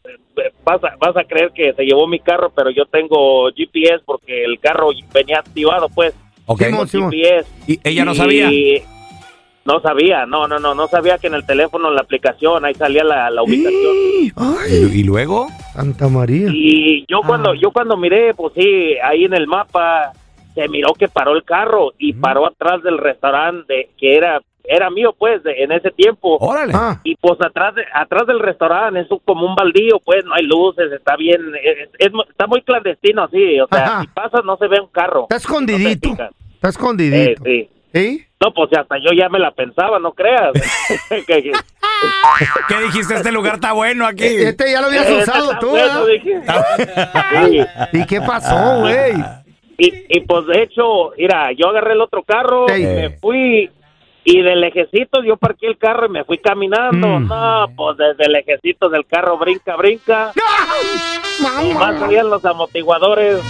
vas 0.65 0.83
a, 0.83 0.97
vas 0.99 1.17
a 1.17 1.23
creer 1.25 1.53
que 1.55 1.73
se 1.75 1.85
llevó 1.85 2.09
mi 2.09 2.19
carro, 2.19 2.51
pero 2.55 2.71
yo 2.71 2.87
tengo 2.87 3.51
GPS 3.55 4.01
porque 4.05 4.43
el 4.45 4.59
carro 4.59 4.89
venía 5.15 5.39
activado 5.39 5.89
pues. 5.95 6.13
Ok. 6.47 6.61
Tengo 6.61 6.87
GPS. 6.87 7.49
¿Y 7.67 7.79
ella 7.85 8.05
no 8.05 8.15
sabía? 8.15 8.51
Y 8.51 8.83
no 9.69 9.81
sabía, 9.81 10.25
no, 10.27 10.49
no, 10.49 10.59
no, 10.59 10.75
no 10.75 10.89
sabía 10.89 11.19
que 11.19 11.27
en 11.27 11.35
el 11.35 11.45
teléfono, 11.47 11.89
en 11.89 11.95
la 11.95 12.01
aplicación, 12.01 12.65
ahí 12.65 12.75
salía 12.75 13.05
la, 13.05 13.31
la 13.31 13.43
ubicación. 13.43 13.93
¿Y, 14.71 15.01
y 15.01 15.03
luego? 15.05 15.47
Santa 15.75 16.09
María. 16.09 16.49
Y 16.51 17.05
yo 17.09 17.21
cuando, 17.27 17.55
yo 17.55 17.71
cuando 17.71 17.97
miré, 17.97 18.33
pues 18.35 18.55
sí, 18.57 18.95
ahí 19.05 19.25
en 19.25 19.35
el 19.35 19.47
mapa, 19.47 20.13
se 20.55 20.67
miró 20.69 20.93
que 20.95 21.07
paró 21.09 21.37
el 21.37 21.45
carro 21.45 21.93
y 21.99 22.15
paró 22.15 22.47
atrás 22.47 22.83
del 22.83 22.99
restaurante 22.99 23.91
que 23.99 24.17
era, 24.17 24.41
era 24.65 24.91
mío, 24.91 25.15
pues, 25.17 25.43
de- 25.45 25.63
en 25.63 25.73
ese 25.73 25.91
tiempo. 25.93 26.37
Órale. 26.41 26.73
Ah, 26.75 27.01
Y 27.05 27.15
pues 27.17 27.39
atrás, 27.41 27.75
de- 27.75 27.85
atrás 27.95 28.27
del 28.27 28.41
restaurante 28.41 29.01
es 29.01 29.11
un- 29.11 29.21
como 29.25 29.47
un 29.47 29.55
baldío, 29.55 30.01
pues, 30.05 30.25
no 30.25 30.35
hay 30.35 30.45
luces, 30.45 30.91
está 30.93 31.17
bien, 31.17 31.41
es- 31.63 31.89
está 32.29 32.47
muy 32.47 32.63
clandestino 32.63 33.23
así, 33.25 33.61
o 33.61 33.69
sea, 33.71 33.85
Ajá. 33.85 34.01
si 34.03 34.07
pasas 34.09 34.45
no 34.45 34.57
se 34.57 34.67
ve 34.67 34.81
un 34.81 34.89
carro. 34.89 35.23
está 35.31 35.37
No 35.37 35.39
escondidito. 35.39 36.09
Está 36.11 36.25
Eh, 36.27 36.71
escondidito. 36.71 37.43
sí. 37.45 37.69
¿Sí? 37.95 38.25
No, 38.41 38.53
pues 38.55 38.71
hasta 38.79 38.99
yo 38.99 39.11
ya 39.17 39.29
me 39.29 39.39
la 39.41 39.51
pensaba, 39.51 39.99
no 39.99 40.13
creas. 40.13 40.53
¿Qué 41.27 42.81
dijiste? 42.85 43.15
Este 43.15 43.33
lugar 43.33 43.55
está 43.55 43.73
bueno 43.73 44.07
aquí. 44.07 44.25
Este 44.25 44.71
ya 44.71 44.81
lo 44.81 44.87
habías 44.87 45.07
Este 45.09 45.23
usado 45.31 45.59
tú, 45.59 45.71
bueno, 45.71 46.05
¿verdad? 46.05 46.79
dije. 47.49 47.67
¿Y 47.95 48.07
qué 48.07 48.21
pasó, 48.21 48.81
güey? 48.81 49.15
Y, 49.77 49.93
y 50.09 50.21
pues 50.21 50.47
de 50.47 50.63
hecho, 50.63 51.11
mira, 51.17 51.51
yo 51.53 51.69
agarré 51.69 51.93
el 51.93 52.01
otro 52.01 52.23
carro, 52.23 52.67
Sí. 52.69 52.83
y 52.83 52.87
me 52.87 53.11
fui 53.19 53.71
y 54.25 54.43
del 54.43 54.61
lejecito 54.61 55.23
yo 55.25 55.37
parqué 55.37 55.67
el 55.69 55.79
carro 55.79 56.07
y 56.07 56.11
me 56.11 56.25
fui 56.25 56.39
caminando. 56.39 57.07
Mm. 57.21 57.29
No, 57.29 57.67
pues 57.77 57.97
desde 57.97 58.25
el 58.27 58.33
lejecito 58.33 58.89
del 58.89 59.07
carro 59.07 59.39
brinca, 59.39 59.75
brinca. 59.77 60.33
Y 61.63 61.73
más 61.75 61.99
salían 61.99 62.29
los 62.29 62.45
amortiguadores. 62.45 63.41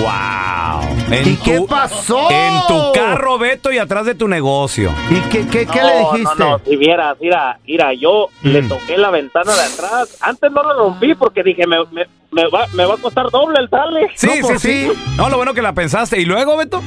¡Wow! 0.00 0.96
En 1.10 1.28
¿Y 1.28 1.36
qué 1.36 1.60
pasó? 1.68 2.28
En 2.30 2.54
tu 2.66 2.92
carro, 2.92 3.38
Beto, 3.38 3.70
y 3.72 3.78
atrás 3.78 4.06
de 4.06 4.14
tu 4.14 4.26
negocio. 4.28 4.92
¿Y 5.10 5.20
qué, 5.28 5.46
qué, 5.46 5.66
qué 5.66 5.80
no, 5.80 5.86
le 5.86 5.98
dijiste? 5.98 6.34
No, 6.44 6.50
no, 6.50 6.60
si 6.64 6.76
vieras, 6.76 7.16
mira, 7.20 7.58
mira, 7.66 7.92
yo 7.94 8.28
Mm. 8.42 8.48
le 8.48 8.62
toqué 8.62 8.96
la 8.98 9.10
ventana 9.10 9.52
de 9.54 9.60
atrás. 9.62 10.16
Antes 10.20 10.50
no 10.52 10.62
lo 10.62 10.74
rompí 10.74 11.14
porque 11.14 11.42
dije, 11.42 11.66
me, 11.66 11.76
me, 11.92 12.06
me 12.32 12.48
va, 12.48 12.66
me 12.74 12.84
va 12.84 12.94
a 12.94 12.98
costar 12.98 13.30
doble 13.30 13.58
el 13.60 13.68
darle. 13.68 14.08
Sí, 14.14 14.26
No, 14.26 14.32
sí, 14.32 14.38
pues 14.42 14.60
sí. 14.62 14.88
No, 15.16 15.28
lo 15.28 15.36
bueno 15.36 15.54
que 15.54 15.62
la 15.62 15.72
pensaste. 15.72 16.20
¿Y 16.20 16.24
luego, 16.24 16.56
Beto? 16.56 16.82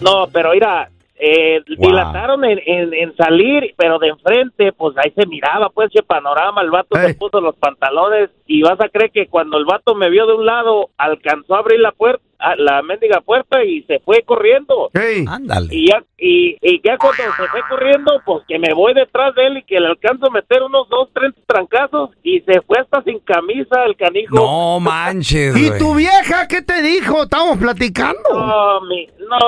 No, 0.00 0.28
pero 0.32 0.52
mira, 0.52 0.88
eh, 1.18 1.60
Wow. 1.76 1.88
dilataron 1.88 2.44
en, 2.44 2.60
en, 2.64 2.94
en 2.94 3.16
salir, 3.16 3.74
pero 3.76 3.98
de 3.98 4.08
enfrente, 4.08 4.72
pues 4.72 4.96
ahí 4.98 5.10
se 5.16 5.26
miraba, 5.26 5.68
pues, 5.70 5.90
ese 5.92 6.02
panorama. 6.02 6.62
El 6.62 6.70
vato 6.70 6.96
Ey. 6.98 7.08
se 7.08 7.14
puso 7.14 7.40
los 7.40 7.56
pantalones 7.56 8.30
y 8.46 8.62
vas 8.62 8.80
a 8.80 8.88
creer 8.88 9.10
que 9.10 9.26
cuando 9.26 9.58
el 9.58 9.64
vato 9.64 9.94
me 9.94 10.10
vio 10.10 10.26
de 10.26 10.34
un 10.34 10.46
lado, 10.46 10.90
alcanzó 10.96 11.54
a 11.54 11.58
abrir 11.58 11.80
la 11.80 11.92
puerta, 11.92 12.22
a- 12.38 12.56
la 12.56 12.82
mendiga 12.82 13.20
puerta 13.20 13.64
y 13.64 13.82
se 13.82 13.98
fue 14.00 14.22
corriendo. 14.22 14.90
Ey, 14.94 15.24
Ándale. 15.28 15.68
Y 15.74 15.88
ya, 15.88 16.02
y, 16.18 16.56
y 16.60 16.80
ya 16.84 16.96
cuando 16.98 17.22
se 17.36 17.46
fue 17.48 17.60
corriendo, 17.68 18.12
pues 18.24 18.44
que 18.48 18.58
me 18.58 18.72
voy 18.74 18.94
detrás 18.94 19.34
de 19.34 19.46
él 19.46 19.58
y 19.58 19.62
que 19.64 19.80
le 19.80 19.88
alcanzo 19.88 20.26
a 20.26 20.30
meter 20.30 20.62
unos 20.62 20.88
dos, 20.88 21.08
tres 21.14 21.32
trancazos 21.46 22.10
y 22.22 22.40
se 22.40 22.60
fue 22.62 22.78
hasta 22.78 23.02
sin 23.02 23.18
camisa 23.20 23.84
el 23.86 23.96
canijo. 23.96 24.34
No 24.34 24.80
manches, 24.80 25.56
¿Y 25.56 25.78
tu 25.78 25.94
vieja 25.94 26.46
qué 26.48 26.62
te 26.62 26.82
dijo? 26.82 27.22
Estábamos 27.24 27.58
platicando. 27.58 28.20
No, 28.32 28.80
mi, 28.82 29.06
no. 29.18 29.38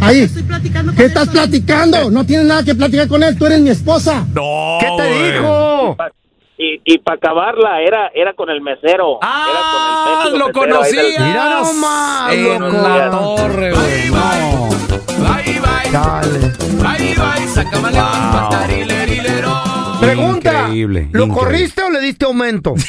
Ahí. 0.00 0.20
Estoy 0.22 0.42
platicando 0.42 0.92
con 0.92 0.96
¿Qué 0.98 1.04
estás 1.06 1.28
platicando? 1.30 2.10
No 2.10 2.24
tienes 2.26 2.46
nada 2.46 2.62
que 2.64 2.74
platicar 2.74 3.08
con 3.08 3.22
él, 3.22 3.38
tú 3.38 3.46
eres 3.46 3.60
mi 3.60 3.70
esposa. 3.70 4.24
No, 4.34 4.78
¿Qué 4.80 4.86
te 4.86 5.08
güey. 5.08 5.32
dijo? 5.32 5.96
Y, 6.56 6.80
y 6.84 6.98
para 6.98 7.16
acabarla, 7.16 7.80
era, 7.80 8.12
era 8.14 8.32
con 8.34 8.48
el 8.48 8.60
mesero. 8.60 9.18
Ah, 9.22 9.48
era 9.50 9.60
con 9.72 9.80
el 9.82 10.32
mendigo 10.32 10.38
lo 10.38 10.46
mesero 10.46 10.76
conocía. 10.76 11.20
Mira 11.20 11.60
nomás, 11.60 12.32
En 12.32 12.82
la 12.82 13.10
torre, 13.10 13.72
güey. 13.72 14.10
No. 14.10 14.68
Dale. 15.92 16.52
Wow. 17.92 18.50
Pregunta. 20.00 20.50
Increíble, 20.52 21.08
¿Lo 21.12 21.24
increíble. 21.24 21.34
corriste 21.34 21.82
o 21.82 21.90
le 21.90 22.00
diste 22.00 22.24
aumento? 22.24 22.74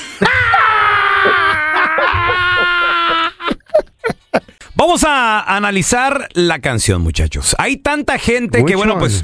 Vamos 4.75 5.03
a 5.05 5.55
analizar 5.55 6.27
la 6.33 6.59
canción, 6.59 7.01
muchachos. 7.01 7.55
Hay 7.57 7.77
tanta 7.77 8.17
gente 8.19 8.65
que, 8.65 8.75
bueno, 8.75 8.93
one? 8.93 8.99
pues 8.99 9.23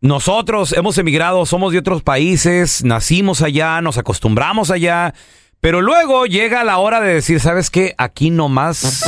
nosotros 0.00 0.72
hemos 0.72 0.96
emigrado, 0.98 1.44
somos 1.44 1.72
de 1.72 1.78
otros 1.78 2.02
países, 2.02 2.82
nacimos 2.84 3.42
allá, 3.42 3.80
nos 3.82 3.98
acostumbramos 3.98 4.70
allá, 4.70 5.12
pero 5.60 5.82
luego 5.82 6.24
llega 6.24 6.64
la 6.64 6.78
hora 6.78 7.00
de 7.02 7.12
decir, 7.12 7.38
¿sabes 7.38 7.68
qué? 7.68 7.94
Aquí 7.98 8.30
nomás 8.30 9.04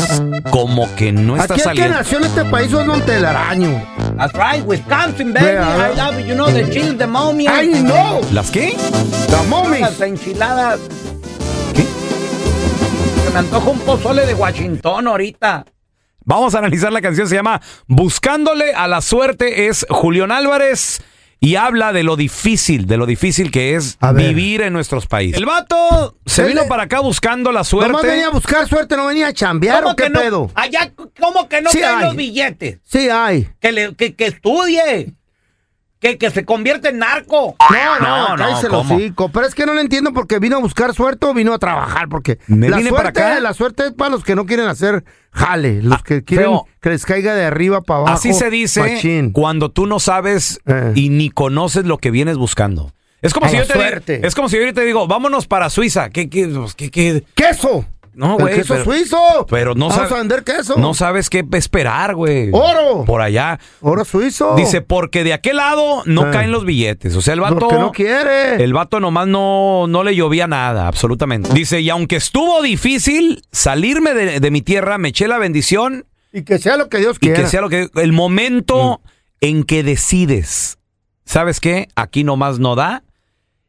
como 0.50 0.94
que 0.96 1.10
no 1.10 1.36
está 1.38 1.54
Aquí 1.54 1.54
el 1.54 1.58
que 1.58 1.62
saliendo. 1.64 1.94
nació 1.96 2.18
en 2.18 2.24
este 2.24 2.44
país 2.44 2.70
es 2.70 2.86
Montelaraño. 2.86 3.82
That's 4.18 4.34
right, 4.34 4.62
Wisconsin, 4.66 5.32
baby. 5.32 5.46
Yeah. 5.46 5.92
I 5.92 5.96
love 5.96 6.20
it. 6.20 6.26
You 6.26 6.34
know 6.34 6.50
the 6.52 6.68
chili, 6.70 6.94
the 6.94 7.06
mommy. 7.06 7.46
I 7.46 7.72
know. 7.82 8.20
¿Las 8.32 8.50
qué? 8.50 8.76
The 9.28 9.48
mommies. 9.48 9.80
Las 9.80 10.00
enchiladas. 10.02 10.78
¿Qué? 11.74 11.86
Se 13.24 13.30
me 13.32 13.38
antoja 13.38 13.70
un 13.70 13.78
pozole 13.78 14.26
de 14.26 14.34
Washington 14.34 15.06
ahorita. 15.08 15.64
Vamos 16.24 16.54
a 16.54 16.58
analizar 16.58 16.92
la 16.92 17.00
canción, 17.00 17.28
se 17.28 17.34
llama 17.34 17.60
Buscándole 17.86 18.72
a 18.74 18.88
la 18.88 19.00
suerte, 19.00 19.68
es 19.68 19.86
Julián 19.88 20.32
Álvarez 20.32 21.02
y 21.40 21.56
habla 21.56 21.92
de 21.92 22.04
lo 22.04 22.14
difícil, 22.16 22.86
de 22.86 22.96
lo 22.96 23.04
difícil 23.06 23.50
que 23.50 23.74
es 23.74 23.98
vivir 24.14 24.60
en 24.62 24.72
nuestros 24.72 25.06
países. 25.06 25.38
El 25.38 25.46
vato 25.46 26.16
se 26.24 26.44
vino 26.44 26.62
para 26.68 26.84
acá 26.84 27.00
buscando 27.00 27.50
la 27.50 27.64
suerte. 27.64 27.90
Nomás 27.90 28.06
venía 28.06 28.26
a 28.28 28.30
buscar 28.30 28.68
suerte, 28.68 28.96
no 28.96 29.06
venía 29.06 29.26
a 29.28 29.32
chambear 29.32 29.80
¿Cómo 29.82 29.92
o 29.92 29.96
qué 29.96 30.04
que 30.04 30.10
no? 30.10 30.20
pedo. 30.20 30.50
Allá, 30.54 30.92
¿cómo 31.20 31.48
que 31.48 31.60
no 31.60 31.70
Sí 31.70 31.82
hay. 31.82 32.04
los 32.04 32.14
billetes? 32.14 32.78
Sí 32.84 33.08
hay. 33.08 33.48
Que, 33.60 33.72
le- 33.72 33.94
que, 33.96 34.14
que 34.14 34.26
estudie. 34.26 35.14
Que, 36.02 36.18
que 36.18 36.30
se 36.30 36.44
convierte 36.44 36.88
en 36.88 36.98
narco. 36.98 37.54
No, 38.00 38.30
no, 38.30 38.36
cállese 38.36 38.66
el 38.66 38.74
hocico. 38.74 39.28
Pero 39.30 39.46
es 39.46 39.54
que 39.54 39.64
no 39.64 39.72
le 39.72 39.80
entiendo 39.82 40.12
porque 40.12 40.40
vino 40.40 40.56
a 40.56 40.58
buscar 40.60 40.92
suerte 40.94 41.26
o 41.26 41.32
vino 41.32 41.54
a 41.54 41.58
trabajar. 41.58 42.08
Porque 42.08 42.38
Me 42.48 42.68
la 42.68 42.78
vine 42.78 42.88
suerte, 42.90 43.12
para 43.12 43.30
acá. 43.34 43.40
la 43.40 43.54
suerte 43.54 43.86
es 43.86 43.92
para 43.92 44.10
los 44.10 44.24
que 44.24 44.34
no 44.34 44.44
quieren 44.44 44.66
hacer 44.66 45.04
jale, 45.30 45.80
los 45.80 46.02
que 46.02 46.24
quieren 46.24 46.46
feo. 46.48 46.66
que 46.80 46.90
les 46.90 47.06
caiga 47.06 47.34
de 47.34 47.44
arriba 47.44 47.82
para 47.82 48.00
abajo. 48.00 48.14
Así 48.14 48.34
se 48.34 48.50
dice 48.50 48.80
machín. 48.80 49.30
cuando 49.30 49.70
tú 49.70 49.86
no 49.86 50.00
sabes 50.00 50.60
y 50.96 51.08
ni 51.10 51.30
conoces 51.30 51.84
lo 51.84 51.98
que 51.98 52.10
vienes 52.10 52.36
buscando. 52.36 52.92
Es 53.22 53.32
como 53.32 53.46
A 53.46 53.50
si 53.50 53.56
la 53.56 53.62
yo 53.62 53.68
te 53.68 53.74
suerte. 53.74 54.26
es 54.26 54.34
como 54.34 54.48
si 54.48 54.58
yo 54.58 54.74
te 54.74 54.84
digo, 54.84 55.06
vámonos 55.06 55.46
para 55.46 55.70
Suiza. 55.70 56.10
¿Qué, 56.10 56.28
qué, 56.28 56.48
pues, 56.48 56.74
qué, 56.74 56.90
qué? 56.90 57.22
¡Queso! 57.36 57.86
No, 58.14 58.36
güey. 58.36 58.54
queso 58.56 58.74
pero- 58.74 58.84
suizo. 58.84 59.46
Pero 59.48 59.74
no 59.74 59.88
Vamos 59.88 59.94
sabes. 59.94 60.12
a 60.12 60.16
vender 60.16 60.44
queso. 60.44 60.76
No 60.76 60.92
sabes 60.92 61.30
qué 61.30 61.44
esperar, 61.52 62.14
güey. 62.14 62.50
¡Oro! 62.52 63.04
Por 63.06 63.22
allá. 63.22 63.58
Oro 63.80 64.04
suizo. 64.04 64.54
Dice, 64.54 64.82
porque 64.82 65.24
de 65.24 65.32
aquel 65.32 65.56
lado 65.56 66.02
no 66.04 66.28
Eh. 66.28 66.30
caen 66.30 66.52
los 66.52 66.64
billetes. 66.66 67.16
O 67.16 67.22
sea, 67.22 67.32
el 67.34 67.40
vato. 67.40 67.56
Porque 67.58 67.78
no 67.78 67.90
quiere. 67.92 68.62
El 68.62 68.74
vato 68.74 69.00
nomás 69.00 69.26
no, 69.28 69.86
no 69.88 70.04
le 70.04 70.14
llovía 70.14 70.46
nada, 70.46 70.88
absolutamente. 70.88 71.50
Dice, 71.54 71.80
y 71.80 71.88
aunque 71.88 72.16
estuvo 72.16 72.60
difícil 72.60 73.42
salirme 73.50 74.12
de, 74.12 74.40
de 74.40 74.50
mi 74.50 74.60
tierra, 74.60 74.98
me 74.98 75.08
eché 75.08 75.26
la 75.26 75.38
bendición 75.38 76.04
Y 76.32 76.42
que 76.42 76.58
sea 76.58 76.76
lo 76.76 76.88
que 76.90 76.98
Dios 76.98 77.16
y 77.16 77.20
quiera. 77.26 77.40
que 77.42 77.46
sea 77.48 77.60
lo 77.62 77.70
que. 77.70 77.88
El 77.94 78.12
momento 78.12 79.00
en 79.40 79.64
que 79.64 79.82
decides, 79.82 80.78
¿sabes 81.24 81.60
qué? 81.60 81.88
Aquí 81.96 82.24
nomás 82.24 82.58
no 82.58 82.74
da 82.74 83.04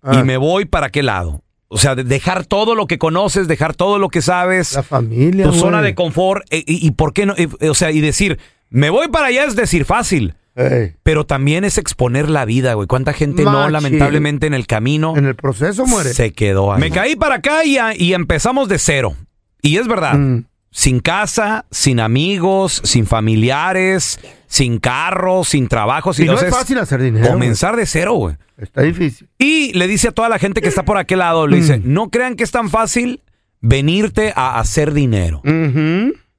Ah. 0.01 0.15
y 0.19 0.23
me 0.23 0.35
voy 0.35 0.65
para 0.65 0.89
qué 0.89 1.01
lado. 1.01 1.41
O 1.73 1.77
sea, 1.77 1.95
de- 1.95 2.03
dejar 2.03 2.45
todo 2.45 2.75
lo 2.75 2.87
que 2.87 2.97
conoces, 2.97 3.47
dejar 3.47 3.75
todo 3.75 3.99
lo 3.99 4.09
que 4.09 4.21
sabes. 4.21 4.73
La 4.75 4.83
familia. 4.83 5.43
tu 5.45 5.49
güey. 5.49 5.59
zona 5.61 5.81
de 5.81 5.95
confort. 5.95 6.43
e- 6.51 6.63
y, 6.65 6.85
y 6.87 6.91
por 6.91 7.13
qué 7.13 7.25
no? 7.25 7.33
O 7.69 7.73
sea, 7.73 7.91
y 7.91 7.99
decir, 7.99 8.39
me 8.69 8.89
voy 8.89 9.07
para 9.09 9.27
allá 9.27 9.45
es 9.45 9.55
decir 9.55 9.83
fácil. 9.85 10.35
Ey. 10.55 10.93
Pero 11.01 11.25
también 11.25 11.63
es 11.63 11.79
exponer 11.79 12.29
la 12.29 12.45
vida, 12.45 12.75
güey. 12.75 12.87
¿Cuánta 12.87 13.11
gente 13.11 13.43
no, 13.43 13.69
lamentablemente, 13.69 14.45
en 14.45 14.53
el 14.53 14.67
camino 14.67 15.15
En 15.17 15.25
el 15.25 15.33
proceso 15.35 15.87
muere. 15.87 16.13
se 16.13 16.31
quedó 16.31 16.71
ahí? 16.71 16.79
Me 16.79 16.91
caí 16.91 17.15
para 17.15 17.35
acá 17.35 17.65
y, 17.65 17.77
a- 17.79 17.95
y 17.97 18.13
empezamos 18.13 18.69
de 18.69 18.77
cero. 18.77 19.15
Y 19.63 19.77
es 19.77 19.87
verdad. 19.87 20.13
Mm. 20.13 20.45
Sin 20.75 20.99
casa, 21.01 21.65
sin 21.69 21.99
amigos, 21.99 22.81
sin 22.83 23.05
familiares, 23.05 24.19
sin 24.47 24.79
carro, 24.79 25.43
sin 25.43 25.67
trabajo. 25.67 26.13
Sin 26.13 26.25
Y 26.25 26.27
no 26.29 26.33
es 26.39 26.49
fácil 26.49 26.79
hacer 26.79 26.99
dinero. 27.01 27.27
Comenzar 27.29 27.75
de 27.75 27.85
cero, 27.85 28.13
güey. 28.15 28.35
Está 28.57 28.81
difícil. 28.81 29.27
Y 29.37 29.71
le 29.73 29.87
dice 29.87 30.07
a 30.07 30.11
toda 30.11 30.29
la 30.29 30.39
gente 30.39 30.61
que 30.61 30.69
está 30.69 30.83
por 30.83 30.97
aquel 30.97 31.19
lado, 31.19 31.45
le 31.47 31.57
dice, 31.57 31.77
Mm. 31.77 31.93
no 31.93 32.09
crean 32.09 32.35
que 32.35 32.43
es 32.43 32.51
tan 32.51 32.69
fácil 32.71 33.21
venirte 33.61 34.33
a 34.35 34.59
hacer 34.59 34.93
dinero. 34.93 35.41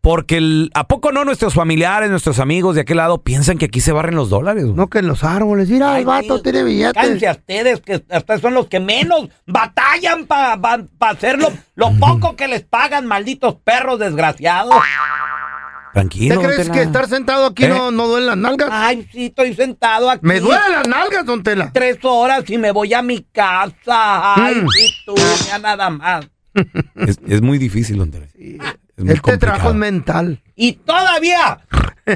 Porque 0.05 0.37
el- 0.37 0.71
¿a 0.75 0.87
poco 0.87 1.11
no 1.13 1.25
nuestros 1.25 1.55
familiares, 1.55 2.11
nuestros 2.11 2.39
amigos 2.39 2.75
de 2.75 2.83
aquel 2.83 2.99
lado 2.99 3.23
piensan 3.23 3.57
que 3.59 3.65
aquí 3.65 3.81
se 3.81 3.91
barren 3.91 4.15
los 4.15 4.29
dólares? 4.29 4.65
güey? 4.65 4.77
No 4.77 4.89
que 4.89 4.99
en 4.99 5.09
los 5.09 5.25
árboles. 5.25 5.69
Mira, 5.71 5.99
el 5.99 6.05
vato 6.05 6.43
tiene 6.43 6.63
billetes. 6.63 6.93
Cállense 6.93 7.27
a 7.27 7.33
ustedes, 7.33 7.81
que 7.81 8.05
hasta 8.11 8.39
son 8.39 8.53
los 8.55 8.67
que 8.69 8.81
menos 8.81 9.31
batallan 9.47 10.27
para 10.27 10.61
hacer 11.01 11.39
lo, 11.41 11.51
lo 11.75 11.91
poco 11.99 12.37
que 12.37 12.47
les 12.49 12.63
pagan, 12.63 13.07
malditos 13.07 13.57
perros 13.65 13.99
desgraciados. 13.99 14.75
Tranquilo. 15.95 16.41
¿Te 16.41 16.47
crees 16.49 16.69
que 16.71 16.83
estar 16.83 17.09
sentado 17.09 17.47
aquí 17.47 17.65
¿Eh? 17.65 17.69
no, 17.69 17.91
no 17.93 18.09
duele 18.09 18.27
las 18.27 18.37
nalgas? 18.37 18.69
Ay, 18.73 19.09
sí, 19.13 19.27
estoy 19.27 19.55
sentado 19.55 20.11
aquí. 20.11 20.21
Me 20.27 20.41
duelen 20.41 20.73
las 20.73 20.89
nalgas, 20.89 21.25
don 21.25 21.43
Tela. 21.43 21.71
Tres 21.73 21.99
horas 22.03 22.45
y 22.51 22.59
me 22.59 22.73
voy 22.73 22.93
a 22.95 23.01
mi 23.01 23.23
casa. 23.33 24.35
Ay, 24.35 24.57
Mm. 24.57 24.69
sí, 24.71 24.93
tú, 25.07 25.15
ya 25.49 25.59
nada 25.61 25.89
más. 25.91 26.29
Es, 26.97 27.19
es 27.27 27.41
muy 27.43 27.59
difícil, 27.59 27.97
don 27.99 28.11
Tela. 28.11 28.27
Muy 28.37 28.59
Este 28.97 29.39
trabajo 29.39 29.69
complicado. 29.69 29.71
es 29.71 29.75
mental. 29.77 30.43
Y 30.57 30.73
todavía, 30.75 31.59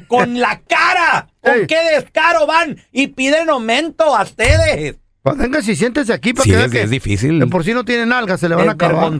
con 0.07 0.39
la 0.39 0.61
cara, 0.61 1.29
con 1.43 1.55
Ey. 1.61 1.67
qué 1.67 1.79
descaro 1.95 2.47
van 2.47 2.77
y 2.93 3.09
piden 3.09 3.51
aumento 3.51 4.17
a 4.17 4.23
ustedes. 4.23 4.97
Pues 5.23 5.37
venga, 5.37 5.61
si 5.61 5.75
siéntese 5.75 6.13
aquí 6.13 6.33
para 6.33 6.45
Sí, 6.45 6.51
que 6.53 6.65
es, 6.65 6.71
que 6.71 6.83
es 6.83 6.91
difícil. 6.91 7.39
de 7.41 7.47
por 7.49 7.65
sí 7.65 7.75
no 7.75 7.85
tiene 7.85 8.07
nalgas, 8.07 8.41
se 8.41 8.49
le 8.49 8.55
van 8.55 8.69
a 8.69 8.73
acabar. 8.73 9.11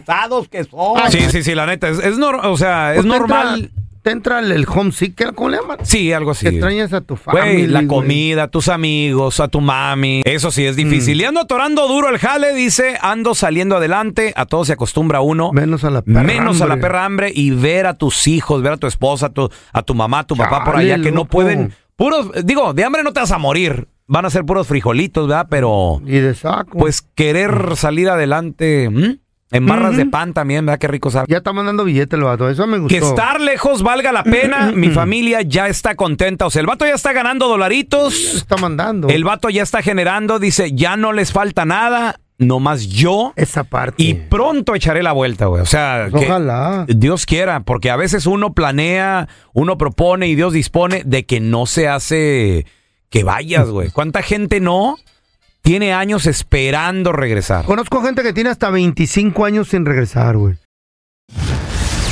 Que 0.51 0.65
son. 0.65 0.97
Sí, 1.11 1.21
sí, 1.31 1.43
sí, 1.43 1.55
la 1.55 1.67
neta. 1.67 1.89
Es, 1.89 1.99
o 2.19 2.57
sea, 2.57 2.95
es 2.95 3.05
normal. 3.05 3.71
Te 4.03 4.11
entra 4.11 4.39
el, 4.39 4.53
el 4.53 4.67
homesick, 4.69 5.35
¿cómo 5.35 5.51
le 5.51 5.59
llaman? 5.59 5.79
Sí, 5.83 6.13
algo 6.13 6.31
así. 6.31 6.45
Que 6.47 6.51
extrañas 6.57 6.93
a 6.93 7.01
tu 7.01 7.17
familia. 7.17 7.53
Güey, 7.53 7.67
la 7.67 7.87
comida, 7.87 8.49
tus 8.49 8.69
amigos, 8.69 9.41
a 9.41 9.49
tu 9.49 9.61
mami. 9.61 10.23
Eso 10.25 10.51
sí 10.51 10.65
es 10.65 10.77
difícil. 10.77 11.19
Mm. 11.19 11.21
Y 11.21 11.25
ando 11.25 11.41
atorando 11.41 11.89
duro 11.89 12.09
el 12.09 12.19
jale, 12.19 12.55
dice, 12.55 12.97
ando 13.01 13.35
saliendo 13.35 13.77
adelante. 13.77 14.33
A 14.37 14.47
todo 14.47 14.65
se 14.65 14.73
acostumbra 14.75 15.21
uno. 15.21 15.53
Menos 15.53 15.85
a 15.85 15.91
la 15.91 16.03
perra. 16.03 16.23
Menos 16.23 16.61
a 16.61 16.67
la 16.67 16.77
perra 16.79 17.05
hambre 17.05 17.33
y 17.35 17.51
ver 17.51 17.87
a 17.87 17.95
tus 17.95 18.27
hijos, 18.29 18.63
ver 18.63 18.73
a 18.75 18.77
tu 18.77 18.87
esposa, 18.87 19.27
a 19.27 19.31
tu, 19.31 19.51
a 19.73 19.83
tu 19.83 19.95
mamá, 19.95 20.21
a 20.21 20.27
tu 20.27 20.37
papá 20.37 20.65
por 20.65 20.77
allá 20.77 21.01
que 21.01 21.13
no 21.13 21.25
pueden. 21.27 21.73
Puros, 21.97 22.31
digo, 22.45 22.75
de 22.75 22.85
hambre 22.85 23.03
no 23.03 23.13
te 23.13 23.21
vas 23.21 23.33
a 23.33 23.39
morir. 23.39 23.89
Van 24.07 24.25
a 24.25 24.31
ser 24.31 24.45
puros 24.45 24.67
frijolitos, 24.67 25.29
¿verdad? 25.29 25.49
Pero, 25.51 26.01
Y 26.07 26.13
de 26.19 26.35
saco. 26.35 26.79
pues, 26.79 27.03
querer 27.03 27.77
salir 27.77 28.09
adelante. 28.09 28.89
En 29.51 29.65
barras 29.67 29.97
de 29.97 30.05
pan 30.07 30.35
también, 30.35 30.67
¿verdad? 30.67 30.79
Qué 30.79 30.89
rico 30.89 31.11
sabe. 31.11 31.27
Ya 31.29 31.39
está 31.39 31.53
mandando 31.53 31.85
billete 31.85 32.17
el 32.17 32.23
vato. 32.23 32.51
Eso 32.51 32.67
me 32.67 32.79
gustó. 32.79 32.95
Que 32.99 33.03
estar 33.05 33.41
lejos 33.41 33.83
valga 33.83 34.13
la 34.13 34.23
pena. 34.23 34.73
Mi 34.75 34.91
familia 34.91 35.41
ya 35.43 35.69
está 35.69 35.95
contenta. 35.95 36.47
O 36.47 36.51
sea, 36.51 36.61
el 36.61 36.67
vato 36.67 36.85
ya 36.85 36.95
está 36.95 37.13
ganando 37.13 37.49
dolaritos. 37.49 38.15
Está 38.35 38.57
mandando. 38.59 39.09
El 39.09 39.25
vato 39.25 39.49
ya 39.49 39.63
está 39.63 39.81
generando. 39.81 40.39
Dice, 40.39 40.73
ya 40.73 40.97
no 40.97 41.13
les 41.15 41.33
falta 41.33 41.65
nada. 41.65 42.21
Nomás 42.37 42.89
yo. 42.89 43.33
Esa 43.37 43.65
parte. 43.65 44.03
Y 44.03 44.15
pronto 44.15 44.75
echaré 44.75 45.03
la 45.03 45.13
vuelta, 45.13 45.47
güey. 45.47 45.63
O 45.63 45.67
sea, 45.67 46.09
Pues 46.11 46.25
que 46.25 46.31
ojalá. 46.31 46.85
Dios 46.87 47.25
quiera. 47.25 47.61
Porque 47.61 47.91
a 47.91 47.97
veces 47.97 48.27
uno 48.27 48.53
planea, 48.53 49.29
uno 49.55 49.79
propone 49.79 50.29
y 50.29 50.35
Dios 50.35 50.53
dispone 50.53 51.03
de 51.07 51.25
que 51.25 51.41
no 51.41 51.65
se 51.67 51.89
hace 51.89 52.67
que 53.09 53.25
vayas, 53.25 53.71
güey. 53.71 53.91
¿Cuánta 53.91 54.23
gente 54.23 54.61
no 54.61 54.99
tiene 55.69 55.93
años 55.93 56.25
esperando 56.25 57.13
regresar? 57.13 57.67
Conozco 57.67 58.01
gente 58.01 58.23
que 58.23 58.33
tiene 58.33 58.49
hasta 58.49 58.71
25 58.71 59.45
años 59.45 59.69
sin 59.69 59.85
regresar, 59.85 60.35
güey. 60.39 60.57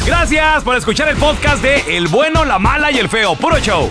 Gracias 0.05 0.63
por 0.63 0.77
escuchar 0.77 1.09
el 1.09 1.17
podcast 1.17 1.63
de 1.63 1.97
El 1.97 2.09
Bueno, 2.09 2.45
la 2.45 2.59
Mala 2.59 2.93
y 2.93 2.99
el 2.99 3.09
Feo. 3.09 3.35
Puro 3.35 3.59
show. 3.59 3.91